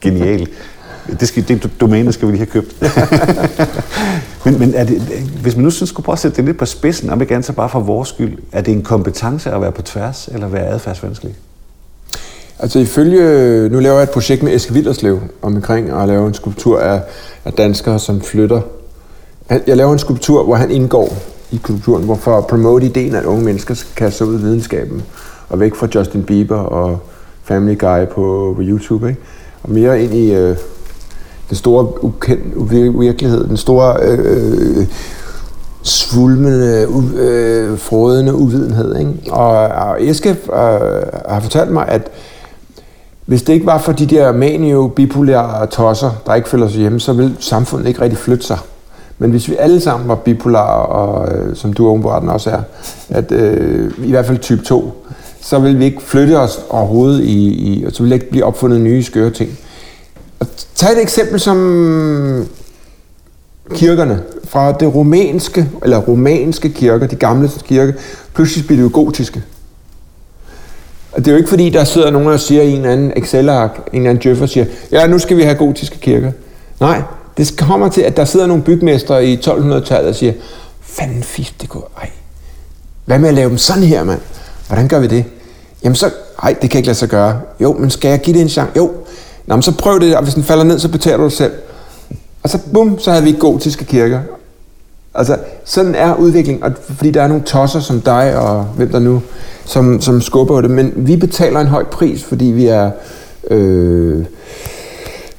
[0.00, 0.48] Genial.
[1.20, 2.82] Det, skal, det domæne skal vi lige have købt.
[4.44, 5.00] men men er det,
[5.42, 7.46] hvis man nu synes, skulle prøve at sætte det lidt på spidsen, om ikke andet
[7.46, 10.66] så bare for vores skyld, er det en kompetence at være på tværs, eller være
[10.66, 11.34] adfærdsvanskelig?
[12.58, 16.80] Altså ifølge, nu laver jeg et projekt med Eske Villerslev omkring at lave en skulptur
[16.80, 17.02] af,
[17.44, 18.60] af danskere, som flytter.
[19.66, 21.16] Jeg laver en skulptur, hvor han indgår
[21.50, 25.02] i kulturen, hvor for at promote ideen, at unge mennesker kan kaste ud i videnskaben
[25.48, 26.98] og væk fra Justin Bieber og
[27.48, 29.20] Family Guy på, på YouTube, ikke?
[29.62, 30.56] og mere ind i øh,
[31.48, 34.86] den store ukendt, virkelighed, den store øh,
[35.82, 38.96] svulmende, øh, frådende uvidenhed.
[38.96, 39.12] Ikke?
[39.30, 40.36] Og, og Eske øh,
[41.28, 42.10] har fortalt mig, at
[43.26, 47.00] hvis det ikke var for de der manio bipolære tosser, der ikke føler sig hjemme,
[47.00, 48.58] så ville samfundet ikke rigtig flytte sig.
[49.18, 52.60] Men hvis vi alle sammen var bipolare, og øh, som du åbenbart også er,
[53.08, 55.04] at øh, i hvert fald type 2,
[55.40, 58.80] så vil vi ikke flytte os overhovedet i, i og så vil ikke blive opfundet
[58.80, 59.58] nye skøre ting.
[60.40, 62.48] Og tag et eksempel som
[63.74, 67.92] kirkerne fra det romanske, eller romanske kirker, de gamle kirker,
[68.34, 69.42] pludselig bliver det jo gotiske.
[71.12, 73.12] Og det er jo ikke fordi, der sidder nogen og siger i en eller anden
[73.16, 76.32] Excel-ark, en eller anden djøffer siger, ja, nu skal vi have gotiske kirker.
[76.80, 77.02] Nej,
[77.36, 80.32] det kommer til, at der sidder nogle bygmestre i 1200-tallet og siger,
[80.80, 82.10] fanden fisk, det går, ej.
[83.04, 84.20] Hvad med at lave dem sådan her, mand?
[84.68, 85.24] Hvordan gør vi det?
[85.84, 86.10] Jamen så,
[86.42, 87.40] nej, det kan ikke lade sig gøre.
[87.60, 88.72] Jo, men skal jeg give det en chance?
[88.76, 88.92] Jo.
[89.46, 91.52] Nå, men så prøv det, og hvis den falder ned, så betaler du det selv.
[92.42, 94.20] Og så bum, så havde vi gotiske kirker.
[95.14, 98.98] Altså, sådan er udviklingen, og fordi der er nogle tosser som dig og hvem der
[98.98, 99.22] nu,
[99.64, 100.70] som, som skubber det.
[100.70, 102.90] Men vi betaler en høj pris, fordi vi er...
[103.50, 104.24] Øh,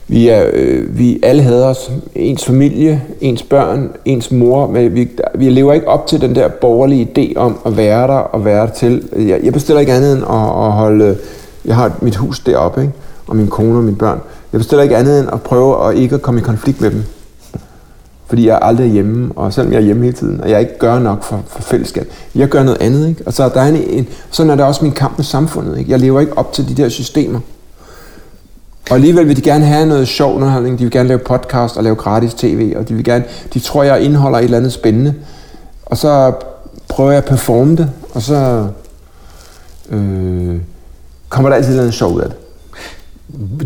[0.10, 1.92] vi, er, øh, vi alle hader os.
[2.16, 4.68] Ens familie, ens børn, ens mor.
[4.68, 8.14] Men vi, vi lever ikke op til den der borgerlige idé om at være der
[8.14, 9.10] og være der til.
[9.18, 11.18] Jeg, jeg bestiller ikke andet end at, at holde...
[11.66, 12.94] Jeg har mit hus deroppe, ikke?
[13.28, 14.20] og min kone og mine børn.
[14.54, 17.04] Jeg bestiller ikke andet end at prøve at ikke at komme i konflikt med dem.
[18.28, 21.00] Fordi jeg er hjemme, og selvom jeg er hjemme hele tiden, og jeg ikke gør
[21.00, 22.08] nok for, for fællesskab.
[22.36, 23.22] Jeg gør noget andet, ikke?
[23.26, 25.92] Og så der er en, en, sådan er der også min kamp med samfundet, ikke?
[25.92, 27.40] Jeg lever ikke op til de der systemer.
[28.90, 30.80] Og alligevel vil de gerne have noget sjov underholdning.
[30.80, 32.74] De vil gerne lave podcast og lave gratis tv.
[32.78, 33.24] Og de vil gerne,
[33.54, 35.14] de tror, jeg indeholder et eller andet spændende.
[35.86, 36.34] Og så
[36.88, 38.68] prøver jeg at performe det, og så
[39.90, 40.56] øh,
[41.30, 42.38] kommer der altid et eller andet sjov ud af det.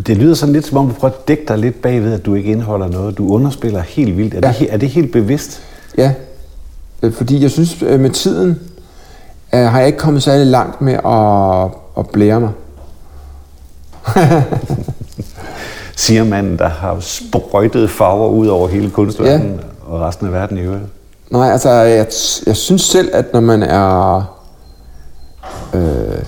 [0.08, 2.36] Det lyder sådan lidt, som om du prøver at dække dig lidt bagved, at du
[2.36, 3.18] ikke indeholder noget.
[3.18, 4.34] Du underspiller helt vildt.
[4.34, 4.54] Er, ja.
[4.60, 5.62] det, er det helt bevidst?
[5.98, 6.14] Ja,
[7.04, 8.60] øh, fordi jeg synes, øh, med tiden
[9.54, 12.52] øh, har jeg ikke kommet særlig langt med at, at blære mig.
[15.96, 19.94] Siger manden, der har sprøjtet farver ud over hele kunstverdenen ja.
[19.94, 20.84] og resten af verden i øvrigt.
[21.30, 22.08] Nej, altså jeg,
[22.46, 24.24] jeg synes selv, at når man er
[25.74, 26.24] øh,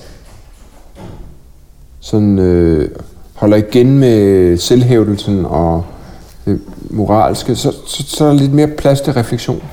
[1.99, 2.89] sådan øh,
[3.35, 5.85] holder igen med selvhævdelsen og
[6.45, 9.63] det moralske, så, så, så er der lidt mere plads til refleksion.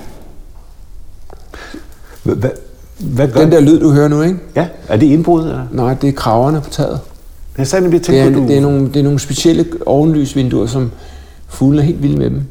[2.22, 2.50] Hvad,
[2.98, 4.38] hvad gør Den der lyd, du hører nu, ikke?
[4.56, 5.42] Ja, er det indbrud?
[5.42, 5.66] Eller?
[5.70, 7.00] Nej, det er kraverne på taget.
[7.58, 8.46] Jeg sagde nemlig, jeg Det er, på, du...
[8.46, 10.90] det, er nogle, det er nogle specielle ovenlysvinduer, som
[11.48, 12.42] fuglene er helt vilde med dem.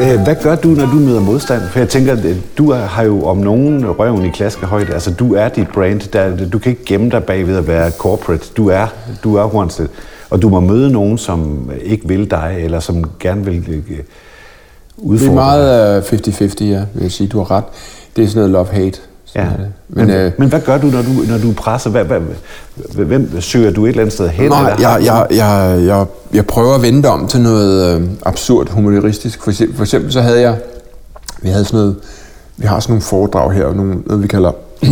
[0.00, 1.62] Øh, Hvad gør du, når du møder modstand?
[1.62, 4.92] For jeg tænker, at du har jo om nogen røven i klaskehøjde.
[4.92, 6.00] Altså, du er dit brand.
[6.00, 8.46] Der, du kan ikke gemme dig bag ved at være corporate.
[8.56, 8.86] Du er,
[9.24, 9.90] du er Hornstedt.
[10.30, 13.84] Og du må møde nogen, som ikke vil dig, eller som gerne vil
[15.04, 17.28] øh, Det er meget øh, 50-50, ja, vil jeg sige.
[17.28, 17.64] Du har ret.
[18.16, 19.00] Det er sådan noget love-hate.
[19.34, 19.48] Ja.
[19.88, 21.92] Men, Men, øh, men hvad gør du, når du, når du er presset?
[21.92, 22.20] Hvad, hvad,
[23.04, 24.50] hvem søger du et eller andet sted hen?
[24.50, 28.08] Nej, eller jeg, jeg, jeg, jeg, jeg prøver at vende det om til noget øh,
[28.26, 29.42] absurd humoristisk.
[29.42, 30.58] For eksempel, for eksempel så havde jeg,
[31.42, 31.96] vi havde sådan noget,
[32.56, 34.52] vi har sådan nogle foredrag her, nogle, noget vi kalder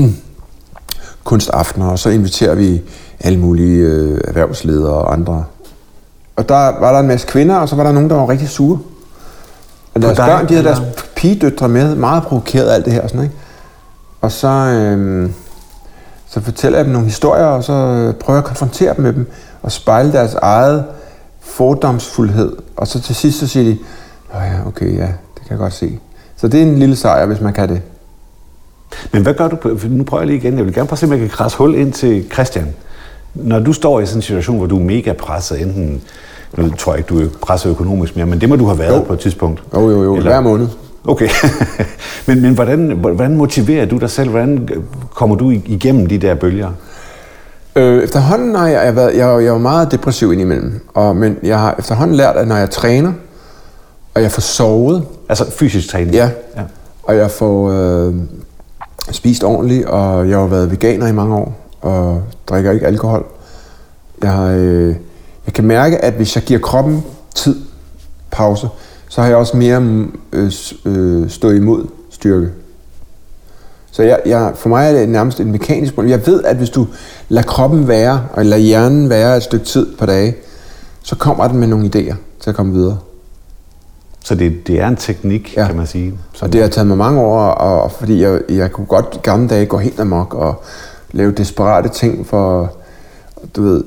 [1.24, 2.82] kunstaftener, og så inviterer vi
[3.20, 5.44] alle mulige øh, erhvervsledere og andre.
[6.36, 8.48] Og der var der en masse kvinder, og så var der nogen, der var rigtig
[8.48, 8.78] sure.
[9.98, 10.80] Og deres dig, børn, de havde deres
[11.16, 13.06] pigedøtre med, meget provokeret af alt det her.
[13.06, 13.34] Sådan, ikke?
[14.20, 15.30] Og så, øh,
[16.28, 19.12] så fortæller jeg dem nogle historier, og så øh, prøver jeg at konfrontere dem med
[19.12, 19.30] dem,
[19.62, 20.84] og spejle deres eget
[21.40, 22.52] fordomsfuldhed.
[22.76, 23.78] Og så til sidst, så siger de,
[24.34, 25.98] Nå ja, okay, ja, det kan jeg godt se.
[26.36, 27.82] Så det er en lille sejr, hvis man kan det.
[29.12, 29.56] Men hvad gør du?
[29.56, 30.56] på- Nu prøver jeg lige igen.
[30.58, 32.74] Jeg vil gerne prøve at se, om jeg kan krasse hul ind til Christian.
[33.34, 36.02] Når du står i sådan en situation, hvor du er mega presset, enten,
[36.56, 38.96] nu tror jeg ikke, du er presset økonomisk mere, men det må du have været
[38.96, 39.02] Jo.
[39.02, 39.62] på et tidspunkt.
[39.74, 40.68] Jo, jo, jo, Eller- hver måned.
[41.04, 41.28] Okay.
[42.26, 44.30] men men hvordan, hvordan motiverer du dig selv?
[44.30, 44.68] Hvordan
[45.14, 46.70] kommer du igennem de der bølger?
[47.76, 51.58] Øh, efterhånden har jeg, jeg, været, jeg, jeg var meget depressiv indimellem, og, men jeg
[51.60, 53.12] har efterhånden lært, at når jeg træner,
[54.14, 56.14] og jeg får sovet, Altså fysisk træning?
[56.14, 56.30] Ja.
[56.56, 56.62] ja.
[57.02, 58.14] og jeg får øh,
[59.10, 63.26] spist ordentligt, og jeg har været veganer i mange år, og drikker ikke alkohol.
[64.22, 64.94] Jeg, har, øh,
[65.48, 67.56] jeg kan mærke, at hvis jeg giver kroppen tid,
[68.30, 68.68] pause,
[69.08, 70.52] så har jeg også mere øh,
[70.84, 72.48] øh, stå imod styrke.
[73.90, 76.10] Så jeg, jeg, for mig er det nærmest en mekanisk problem.
[76.10, 76.86] Jeg ved, at hvis du
[77.28, 80.36] lader kroppen være, og lader hjernen være et stykke tid på dage,
[81.02, 82.98] så kommer den med nogle idéer til at komme videre.
[84.24, 85.66] Så det, det er en teknik, ja.
[85.66, 86.14] Kan man sige.
[86.40, 89.48] Og det har taget mig mange år, og, og fordi jeg, jeg kunne godt gamle
[89.48, 90.62] dage gå helt amok og
[91.12, 92.72] lave desperate ting for,
[93.56, 93.84] du ved,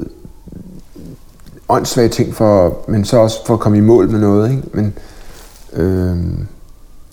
[1.71, 4.63] åndssvage ting for, men så også for at komme i mål med noget, ikke?
[4.73, 4.93] Men
[5.73, 6.17] øh,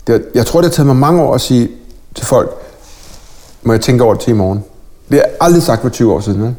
[0.07, 1.69] det, jeg tror, det har taget mig mange år at sige
[2.15, 2.51] til folk,
[3.63, 4.65] må jeg tænke over det til i morgen.
[5.09, 6.57] Det har jeg aldrig sagt for 20 år siden, ikke?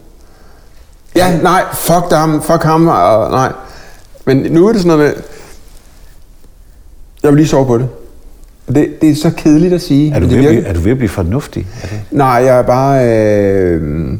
[1.16, 3.52] Ja, nej, fuck ham, fuck ham, og nej.
[4.26, 5.24] Men nu er det sådan noget med,
[7.24, 7.88] jeg vil lige sove på det.
[8.68, 10.16] Det, det er så kedeligt at sige.
[10.16, 11.68] Er du, ved at blive, er du ved at blive fornuftig?
[11.82, 12.02] Det?
[12.12, 14.18] Nej, jeg er bare øh,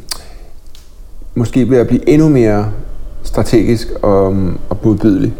[1.34, 2.72] måske ved at blive endnu mere
[3.22, 4.26] strategisk og,
[4.68, 5.34] og modbydelig.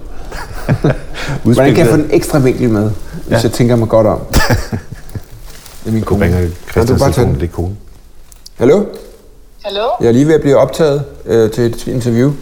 [1.42, 2.90] Hvordan kan jeg få den ekstra vinkel med,
[3.26, 3.40] hvis Ja.
[3.42, 4.20] jeg tænker mig godt om?
[5.84, 6.24] det er min kone.
[6.24, 7.40] ringer Christians bare tage telefon, den.
[7.40, 7.76] det er kone.
[8.58, 8.84] Hallo?
[9.64, 9.82] Hallo?
[10.00, 12.32] Jeg er lige ved at blive optaget øh, til et interview.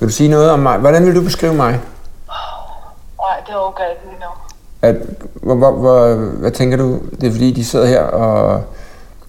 [0.00, 0.78] Vil du sige noget om mig?
[0.78, 1.70] Hvordan vil du beskrive mig?
[1.70, 4.26] Nej, det overgår jeg ikke lige nu.
[4.82, 4.96] At,
[5.42, 6.98] hvor, hvor, hvor, hvad tænker du?
[7.20, 8.62] Det er fordi, de sidder her og,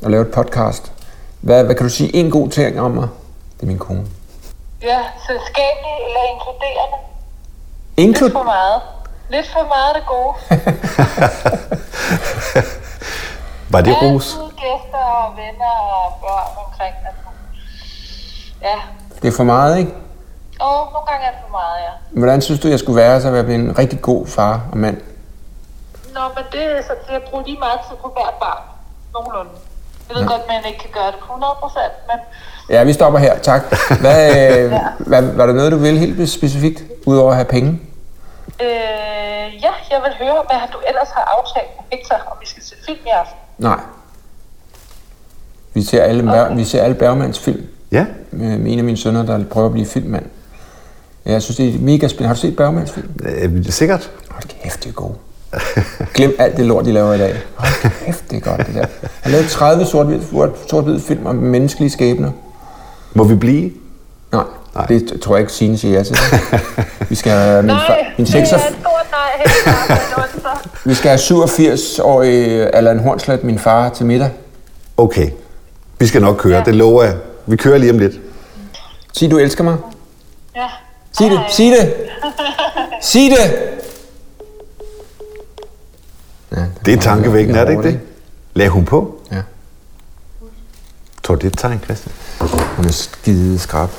[0.02, 0.91] og laver et podcast.
[1.41, 3.08] Hvad, hvad kan du sige en god ting om mig?
[3.58, 4.02] Det er min kone.
[4.82, 6.98] Ja, selskabelig eller inkluderende.
[7.98, 8.82] Lidt Inklud for meget.
[9.30, 10.34] Lidt for meget det gode.
[13.74, 14.36] Var det ros?
[14.36, 16.96] Altid gæster og venner og børn omkring.
[17.08, 17.22] Altså.
[18.62, 18.80] Ja,
[19.22, 19.92] Det er for meget, ikke?
[20.60, 22.20] og nogle gange er det for meget, ja.
[22.20, 25.02] Hvordan synes du, jeg skulle være, så være en rigtig god far og mand?
[26.13, 28.63] Nå, men det er så til at bruge lige meget tid på hvert barn.
[29.13, 29.52] Nogenlunde.
[30.10, 30.30] Jeg ved ja.
[30.30, 32.19] godt, at man ikke kan gøre det på 100 procent, men
[32.69, 33.38] Ja, vi stopper her.
[33.39, 33.62] Tak.
[34.04, 34.22] Hvad,
[34.63, 37.69] øh, hvad, var der noget, du ville helt specifikt, udover at have penge?
[38.62, 42.63] øh, ja, jeg vil høre, hvad du ellers har aftalt med Victor, om vi skal
[42.63, 43.38] se film i aften.
[43.58, 43.80] Nej.
[45.74, 46.56] Vi ser alle, okay.
[46.56, 47.67] vi ser alle Bergmans film.
[47.91, 48.06] Ja.
[48.32, 50.26] Med en af mine sønner, der prøver at blive filmmand.
[51.26, 52.28] Ja, Jeg synes, det er mega spændende.
[52.28, 53.19] Har du set Bergmans film?
[53.26, 54.12] Øh, sikkert.
[54.30, 55.12] Hold kæft, det er god.
[56.14, 57.36] Glem alt det lort, de laver i dag.
[57.56, 58.86] Hold kæft, det er godt, det der.
[59.22, 60.20] Han lavet 30 sort-hvid
[60.70, 62.32] sort film om menneskelige skæbner.
[63.14, 63.72] Må vi blive?
[64.32, 64.44] Nej,
[64.76, 64.86] Nej.
[64.86, 66.18] Det tror jeg ikke, Signe siger ja til.
[67.10, 69.88] Vi skal have min, Nej, far, min det er 6, et stort nej helt klart.
[69.88, 70.30] Det var
[70.64, 70.70] så.
[70.86, 74.30] vi skal have 87-årig Allan Hornslet, min far, til middag.
[74.98, 75.30] Okay.
[76.00, 76.64] Vi skal nok køre, Ja.
[76.66, 77.16] det lover jeg.
[77.46, 78.14] Vi kører lige om lidt.
[79.14, 79.76] Sig, du elsker mig.
[80.56, 80.68] Ja.
[81.18, 81.94] Sig det, sig det.
[83.02, 83.56] Sig det.
[86.58, 88.00] Ja, Det er tankevækkende, er det ikke det?
[88.54, 89.22] Lagde hun på?
[89.32, 89.42] Ja.
[91.24, 92.13] Tror du, det er et tegn, Christian?
[92.76, 93.89] Hun er skide skrab.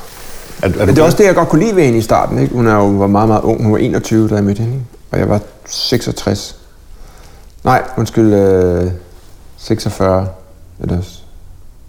[0.62, 2.38] Er, er det er også det, jeg godt kunne lide ved hende i starten.
[2.38, 2.54] Ikke?
[2.54, 3.62] Hun er jo var meget, meget ung.
[3.62, 4.80] Hun var 21, da jeg mødte hende.
[5.10, 6.56] og jeg var 66.
[7.64, 8.90] Nej, undskyld, øh,
[9.56, 10.28] 46.
[10.80, 11.04] Eller, det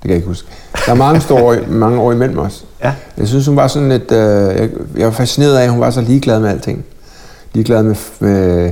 [0.02, 0.48] kan jeg ikke huske.
[0.86, 2.66] Der er mange, store år, mange år imellem os.
[2.84, 2.94] Ja.
[3.18, 4.12] Jeg synes, hun var sådan lidt...
[4.12, 4.18] Øh,
[4.58, 6.86] jeg, jeg var fascineret af, at hun var så ligeglad med alting.
[7.54, 8.72] Ligeglad med, med,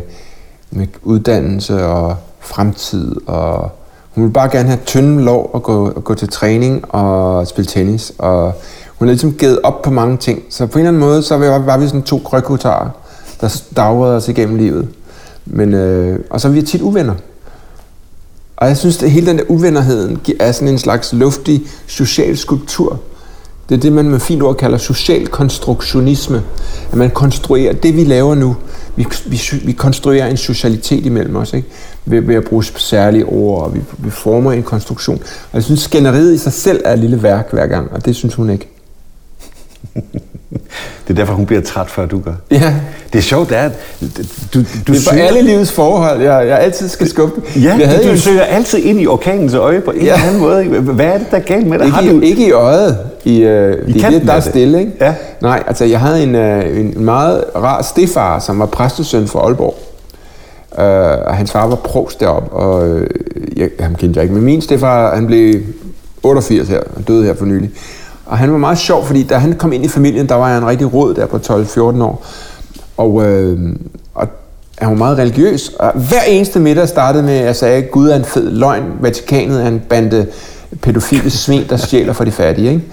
[0.71, 3.15] med uddannelse og fremtid.
[3.27, 3.71] Og
[4.09, 7.67] hun ville bare gerne have tynde lov og gå, og gå til træning og spille
[7.67, 8.13] tennis.
[8.17, 8.53] Og
[8.97, 10.43] hun havde ligesom givet op på mange ting.
[10.49, 12.89] Så på en eller anden måde, så var, var vi sådan to krøkutarer,
[13.41, 14.87] der dagrede os igennem livet.
[15.45, 17.15] Men, øh, og så er vi tit uvenner.
[18.57, 22.99] Og jeg synes, at hele den der uvennerheden er sådan en slags luftig social skulptur.
[23.69, 26.43] Det er det, man med fint ord kalder social konstruktionisme.
[26.91, 28.55] At man konstruerer det, vi laver nu.
[28.95, 31.67] Vi, vi, vi konstruerer en socialitet imellem os, ikke?
[32.05, 35.19] Ved, ved at bruge særlige ord, og vi, vi former en konstruktion.
[35.23, 38.15] Og jeg synes, skænderiet i sig selv er et lille værk hver gang, og det
[38.15, 38.67] synes hun ikke.
[41.07, 42.33] Det er derfor, hun bliver træt, før du gør.
[42.51, 42.73] Ja.
[43.13, 44.07] Det er sjovt, det er, at du,
[44.53, 47.41] du Det er for søger- alle livets forhold, jeg, jeg altid skal skubbe.
[47.55, 50.13] Ja, jeg havde du jo søger altid ind i orkanens øje på en Ja.
[50.13, 50.63] eller anden måde.
[50.63, 50.79] ikke?
[50.79, 51.91] Hvad er det, der er galt med dig?
[51.91, 52.21] Har Ikke, du...
[52.21, 52.97] i, ikke i øjet.
[53.23, 54.91] I, øh, det er det, der er stille, ikke?
[55.01, 55.13] Ja.
[55.41, 59.75] Nej, altså jeg havde en, øh, en meget rar stefar, som var præstesøn for Aalborg.
[60.79, 63.07] Øh, og hans far var provst deroppe, og øh,
[63.57, 64.35] jeg, ham kendte jeg ikke.
[64.35, 65.55] Men min stefar, han blev
[66.23, 67.69] 88 her, han døde her for nylig.
[68.29, 70.57] Og han var meget sjov, fordi da han kom ind i familien, der var jeg
[70.57, 72.25] en rigtig råd der på 12-14 år.
[72.97, 73.75] Og, øh,
[74.15, 74.27] og
[74.77, 75.71] han var meget religiøs.
[75.79, 78.83] Og hver eneste middag startede med, at jeg sagde, at Gud er en fed løgn.
[78.99, 80.25] Vatikanet er en bande
[80.81, 82.69] pædofile svin, der stjæler for de fattige.
[82.69, 82.83] Ikke?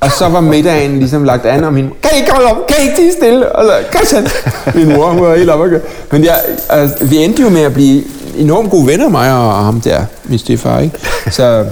[0.00, 2.76] Og så var middagen ligesom lagt an, og min kan I ikke holde op, kan
[2.80, 3.56] I ikke tige stille?
[3.56, 4.26] Og så, Christian,
[4.74, 5.82] min mor, hun var helt op at.
[6.10, 8.02] Men jeg, altså, vi endte jo med at blive
[8.36, 10.98] enormt gode venner, mig og ham der, min stefar, ikke?
[11.30, 11.64] Så,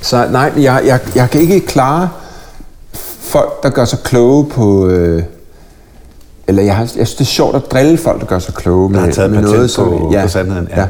[0.00, 2.08] så nej, jeg, jeg, jeg kan ikke klare
[3.26, 4.86] folk, der gør sig kloge på...
[4.88, 5.22] Øh,
[6.48, 8.90] eller jeg, har, jeg synes, det er sjovt at drille folk, der gør sig kloge
[8.90, 9.88] med, taget med noget, som...
[9.88, 10.80] på- på sandheden, ja.
[10.80, 10.86] ja.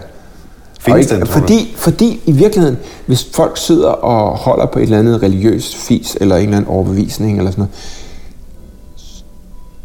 [0.81, 4.99] Findes ikke, den, fordi, fordi i virkeligheden, hvis folk sidder og holder på et eller
[4.99, 7.75] andet religiøst fis, eller en eller anden overbevisning, eller sådan noget,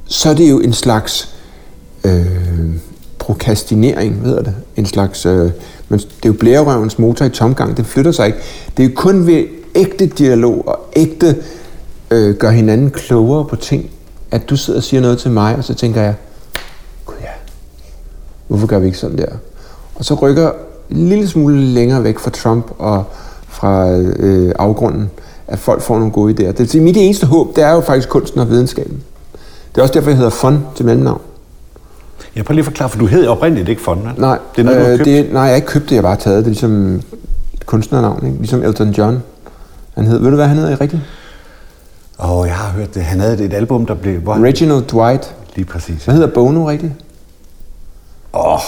[0.06, 1.30] så er det jo en slags
[2.04, 2.26] øh,
[3.20, 4.54] prokrastinering, ved det.
[4.76, 5.52] En slags, øh,
[5.90, 8.40] men det er jo blærerøvens motor i tomgang, det flytter sig ikke.
[8.78, 9.44] Det er jo kun ved
[9.76, 11.36] ægte dialog og ægte øh,
[12.40, 13.90] gør hinanden klogere på ting,
[14.32, 16.14] at du sidder og siger noget til mig, og så tænker jeg,
[17.06, 17.28] gud ja,
[18.48, 19.26] hvorfor gør vi ikke sådan der?
[19.96, 20.52] Og så rykker
[20.90, 23.04] en lille smule længere væk fra Trump og
[23.50, 25.10] fra øh, afgrunden,
[25.48, 26.48] at folk får nogle gode idéer.
[26.48, 29.04] Det vil sige, mit eneste håb, det er jo faktisk kunsten og videnskaben.
[29.76, 31.22] Det er også derfor, jeg hedder Fun til mellemnavn.
[32.36, 34.14] Jeg prøver lige at forklare, for du hed oprindeligt ikke Fond, vel?
[34.18, 35.06] Nej, Det er noget, du har øh, købt.
[35.06, 36.48] det, nej, jeg har ikke købt det, jeg bare taget det.
[36.48, 36.96] Ligesom
[37.54, 38.38] et kunstnernavn, ikke?
[38.38, 39.24] Ligesom Elton John.
[39.94, 41.02] Han hed, ved du hvad han hedder rigtigt?
[42.22, 43.04] Oh, jeg har hørt det.
[43.04, 44.20] Han havde et album, der blev...
[44.20, 44.46] Hvor...
[44.46, 45.36] Reginald Dwight.
[45.56, 46.06] Lige præcis.
[46.06, 46.94] Hvad hedder Bono rigtigt?
[48.34, 48.60] Åh, oh,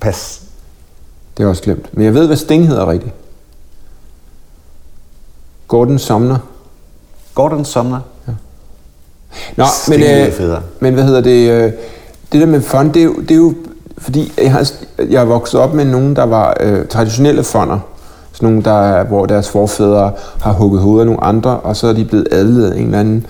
[0.00, 0.42] pas.
[1.36, 1.96] Det er også glemt.
[1.96, 3.14] Men jeg ved, hvad Sting hedder rigtigt.
[5.68, 6.38] Gordon Sumner.
[7.34, 8.00] Gordon Sumner.
[9.56, 10.62] Nå, Sting men, øh, federe.
[10.80, 11.50] men hvad hedder det?
[11.50, 11.72] Øh,
[12.32, 13.54] det der med fond, det er jo, det er jo
[13.98, 17.78] fordi, jeg har, jeg er vokset op med nogen, der var øh, traditionelle fonder.
[18.34, 21.92] Sådan nogle, der, hvor deres forfædre har hugget hovedet af nogle andre, og så er
[21.92, 23.26] de blevet adlet af en eller anden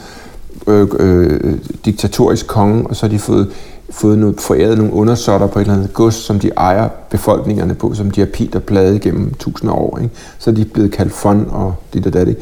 [0.67, 3.51] øh, øh, diktatorisk konge, og så har de fået,
[3.91, 7.95] fået noget, foræret nogle undersåtter på et eller andet gods, som de ejer befolkningerne på,
[7.95, 9.99] som de har pilt og pladet gennem tusinder af år.
[9.99, 10.15] Ikke?
[10.39, 12.29] Så er de blevet kaldt fond og dit og dat.
[12.29, 12.41] ikke?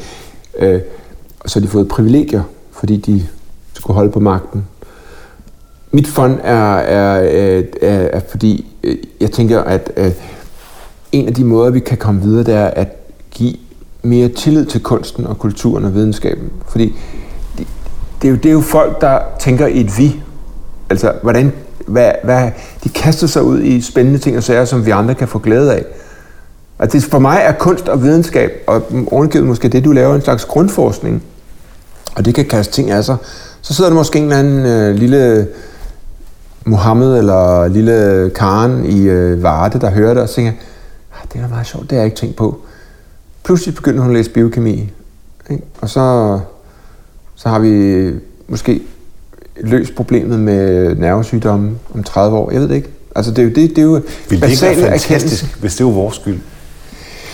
[0.59, 0.81] Øh,
[1.39, 3.23] og så har de fået privilegier, fordi de
[3.73, 4.67] skulle holde på magten.
[5.91, 10.11] Mit fond er, er, er, er, er fordi, øh, jeg tænker, at øh,
[11.13, 12.87] en af de måder, vi kan komme videre, det er at
[13.31, 13.55] give
[14.03, 16.49] mere tillid til kunsten og kulturen og videnskaben.
[16.67, 16.95] Fordi
[17.57, 17.67] det,
[18.21, 20.21] det, er, jo, det er jo folk, der tænker i et vi.
[20.89, 21.53] Altså, hvordan,
[21.87, 22.51] hvad, hvad,
[22.83, 25.73] de kaster sig ud i spændende ting og sager, som vi andre kan få glæde
[25.73, 25.85] af.
[26.77, 30.21] Og det, for mig er kunst og videnskab, og ovengivet måske det, du laver, en
[30.21, 31.23] slags grundforskning.
[32.15, 33.17] Og det kan kaste ting af sig.
[33.61, 35.47] Så sidder der måske en eller anden øh, lille
[36.65, 40.51] Mohammed eller lille Karen i øh, Varde, der hører det og tænker,
[41.33, 42.57] det er da meget sjovt, det har jeg ikke tænkt på.
[43.43, 44.89] Pludselig begynder hun at læse biokemi.
[45.49, 45.63] Ikke?
[45.81, 46.39] Og så,
[47.35, 48.09] så har vi
[48.47, 48.81] måske
[49.61, 52.51] løst problemet med nervesygdomme om 30 år.
[52.51, 52.89] Jeg ved det ikke.
[53.15, 55.07] Altså det er jo, det, det er jo Ville det ikke være erkendelse.
[55.07, 56.39] fantastisk, hvis det var vores skyld?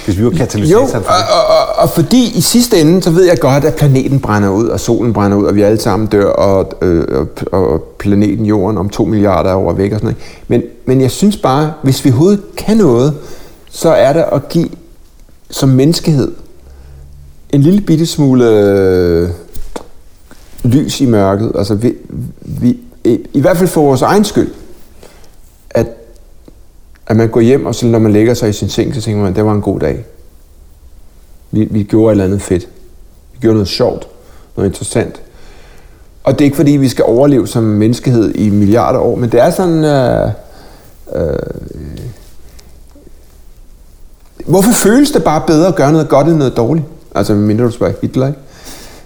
[0.05, 1.07] Hvis vi var Jo, katalysatoren for det?
[1.07, 4.67] og, og, og fordi i sidste ende, så ved jeg godt, at planeten brænder ud,
[4.67, 8.77] og solen brænder ud, og vi alle sammen dør, og, øh, og, og planeten Jorden
[8.77, 10.17] om to milliarder år er væk og sådan noget.
[10.47, 13.13] Men, men jeg synes bare, hvis vi overhovedet kan noget,
[13.69, 14.69] så er det at give
[15.49, 16.31] som menneskehed
[17.49, 19.29] en lille bitte smule øh,
[20.63, 21.51] lys i mørket.
[21.55, 21.93] Altså vi,
[22.41, 24.53] vi, i, i hvert fald for vores egen skyld.
[25.69, 25.87] At
[27.09, 29.23] at man går hjem, og så når man lægger sig i sin seng, så tænker
[29.23, 30.05] man, det var en god dag.
[31.51, 32.67] Vi, vi gjorde et eller andet fedt.
[33.33, 34.07] Vi gjorde noget sjovt,
[34.55, 35.21] noget interessant.
[36.23, 39.39] Og det er ikke fordi, vi skal overleve som menneskehed i milliarder år, men det
[39.39, 39.83] er sådan...
[39.83, 40.31] Øh,
[41.15, 41.35] øh,
[44.49, 46.85] hvorfor føles det bare bedre at gøre noget godt end noget dårligt?
[47.15, 48.39] Altså, mindre du spørger Hitler, ikke?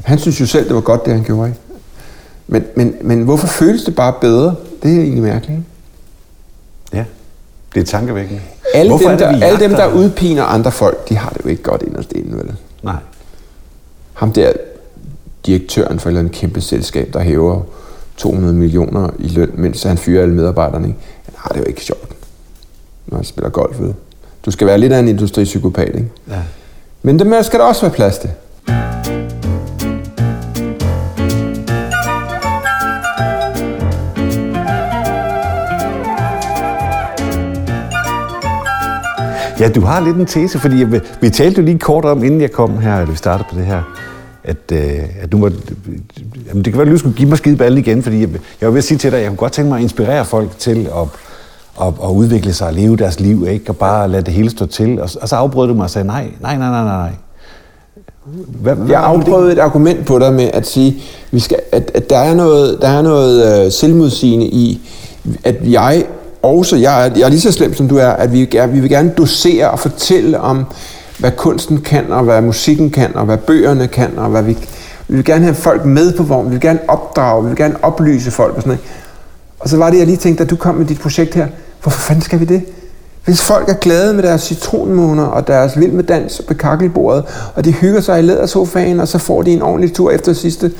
[0.03, 1.59] Han synes jo selv, det var godt, det han gjorde, ikke?
[2.47, 4.55] Men, men, men hvorfor føles det bare bedre?
[4.83, 5.63] Det er egentlig mærkeligt, ikke?
[6.93, 7.05] Ja,
[7.75, 8.41] det er tankevækkende.
[8.73, 11.29] Alle, Hvorfor dem, er det, der, vi alle dem, der udpiner andre folk, de har
[11.29, 12.53] det jo ikke godt inderst inde, vel?
[12.83, 12.95] Nej.
[14.13, 14.53] Ham der,
[15.45, 17.61] direktøren for et eller andet kæmpe selskab, der hæver
[18.17, 20.99] 200 millioner i løn, mens han fyrer alle medarbejderne, ikke?
[21.25, 22.11] han har det jo ikke sjovt,
[23.07, 23.79] når han spiller golf.
[23.79, 23.93] Ved.
[24.45, 26.07] Du skal være lidt af en industripsykopat, ikke?
[26.29, 26.41] Ja.
[27.01, 28.29] Men det skal der også være plads til.
[39.59, 42.41] Ja, du har lidt en tese, fordi jeg, vi talte jo lige kort om, inden
[42.41, 43.81] jeg kom her, eller vi startede på det her,
[44.43, 44.79] at, øh,
[45.21, 45.51] at nu var,
[46.47, 48.69] jamen det kan være, at du skulle give mig skideballen igen, fordi jeg, jeg var
[48.69, 50.85] ved at sige til dig, at jeg kunne godt tænke mig at inspirere folk til
[50.85, 51.07] at,
[51.81, 53.69] at, at udvikle sig og leve deres liv, ikke?
[53.69, 55.01] og bare lade det hele stå til.
[55.01, 57.11] Og, og så afbrød du mig og sagde, nej, nej, nej, nej, nej.
[58.47, 62.09] Hvad, hvad Jeg afprøvede et argument på dig med at sige, vi skal, at, at
[62.09, 64.89] der er noget, der er noget øh, selvmodsigende i,
[65.43, 66.05] at jeg
[66.41, 68.79] også, jeg er, jeg er lige så slem som du er, at vi, er, vi
[68.79, 70.65] vil gerne dosere og fortælle om,
[71.19, 74.57] hvad kunsten kan, og hvad musikken kan, og hvad bøgerne kan, og hvad vi,
[75.07, 77.75] vi vil gerne have folk med på vognen, vi vil gerne opdrage, vi vil gerne
[77.81, 79.02] oplyse folk og sådan noget.
[79.63, 81.47] Og så var det, jeg lige tænkte, at du kom med dit projekt her.
[81.81, 82.61] Hvorfor fanden skal vi det?
[83.25, 87.23] Hvis folk er glade med deres citronmåner og deres vild med dans på kakkelbordet,
[87.55, 90.71] og de hygger sig i lædersofaen, og så får de en ordentlig tur efter sidste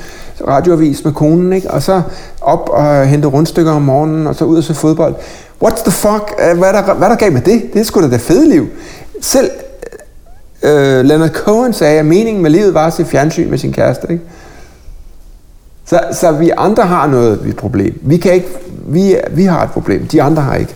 [0.47, 1.71] radioavis med konen, ikke?
[1.71, 2.01] og så
[2.41, 5.15] op og hente rundstykker om morgenen, og så ud og se fodbold.
[5.61, 6.33] What the fuck?
[6.49, 7.61] Øh, hvad er der, hvad er der galt med det?
[7.73, 8.67] Det er sgu da det fede liv.
[9.21, 9.51] Selv
[10.63, 14.07] øh, Leonard Cohen sagde, at meningen med livet var at se fjernsyn med sin kæreste.
[14.09, 14.23] Ikke?
[15.85, 17.99] Så, så vi andre har noget et problem.
[18.01, 18.47] Vi, kan ikke,
[18.83, 20.75] vi, vi har et problem, de andre har ikke.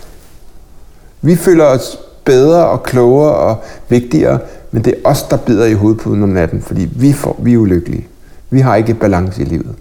[1.22, 4.40] Vi føler os bedre og klogere og vigtigere,
[4.72, 7.58] men det er os, der bider i hovedpuden om natten, fordi vi, får, vi er
[7.58, 8.08] ulykkelige.
[8.50, 9.76] Vi har ikke balance i livet.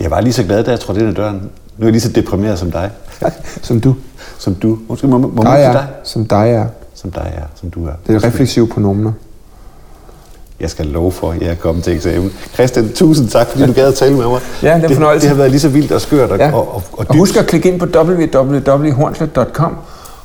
[0.00, 1.36] Jeg var lige så glad, da jeg trådte ind ad døren.
[1.78, 2.90] Nu er jeg lige så deprimeret som dig.
[3.62, 3.94] Som du.
[4.38, 4.78] Som du.
[4.88, 5.86] Undskyld, må, må Dig man er, dig?
[6.02, 6.66] som dig er.
[6.94, 7.92] Som dig er, som du er.
[8.06, 9.12] Det er refleksive pronomener.
[10.64, 12.32] Jeg skal love for, at jeg er kommet til eksamen.
[12.54, 14.40] Christian, tusind tak, fordi du gad at tale med mig.
[14.62, 16.52] Ja, det er det, det har været lige så vildt og skørt og, Ja.
[16.52, 17.18] og, og, og Og dybt.
[17.18, 19.76] husk at klikke ind på www.hornslet.com.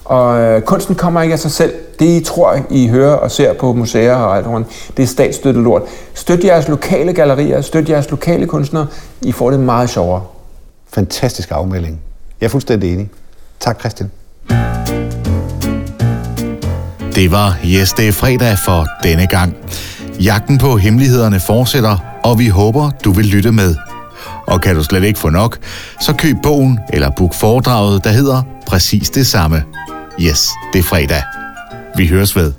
[0.05, 1.73] Og øh, kunsten kommer ikke af sig selv.
[1.99, 4.67] Det I tror, I hører og ser på museer og alt rundt,
[4.97, 5.81] det er statsstøttet lort.
[6.13, 8.87] Støt jeres lokale gallerier, støt jeres lokale kunstnere.
[9.21, 10.21] I får det meget sjovere.
[10.93, 11.99] Fantastisk afmelding.
[12.41, 13.09] Jeg er fuldstændig enig.
[13.59, 14.11] Tak, Christian.
[17.15, 19.55] Det var Yes, det er fredag for denne gang.
[20.23, 23.75] Jagten på hemmelighederne fortsætter, og vi håber, du vil lytte med.
[24.47, 25.57] Og kan du slet ikke få nok,
[26.01, 29.63] så køb bogen eller book foredraget, der hedder præcis det samme.
[30.21, 31.23] Yes, det er fredag.
[31.95, 32.53] Vi høres ved.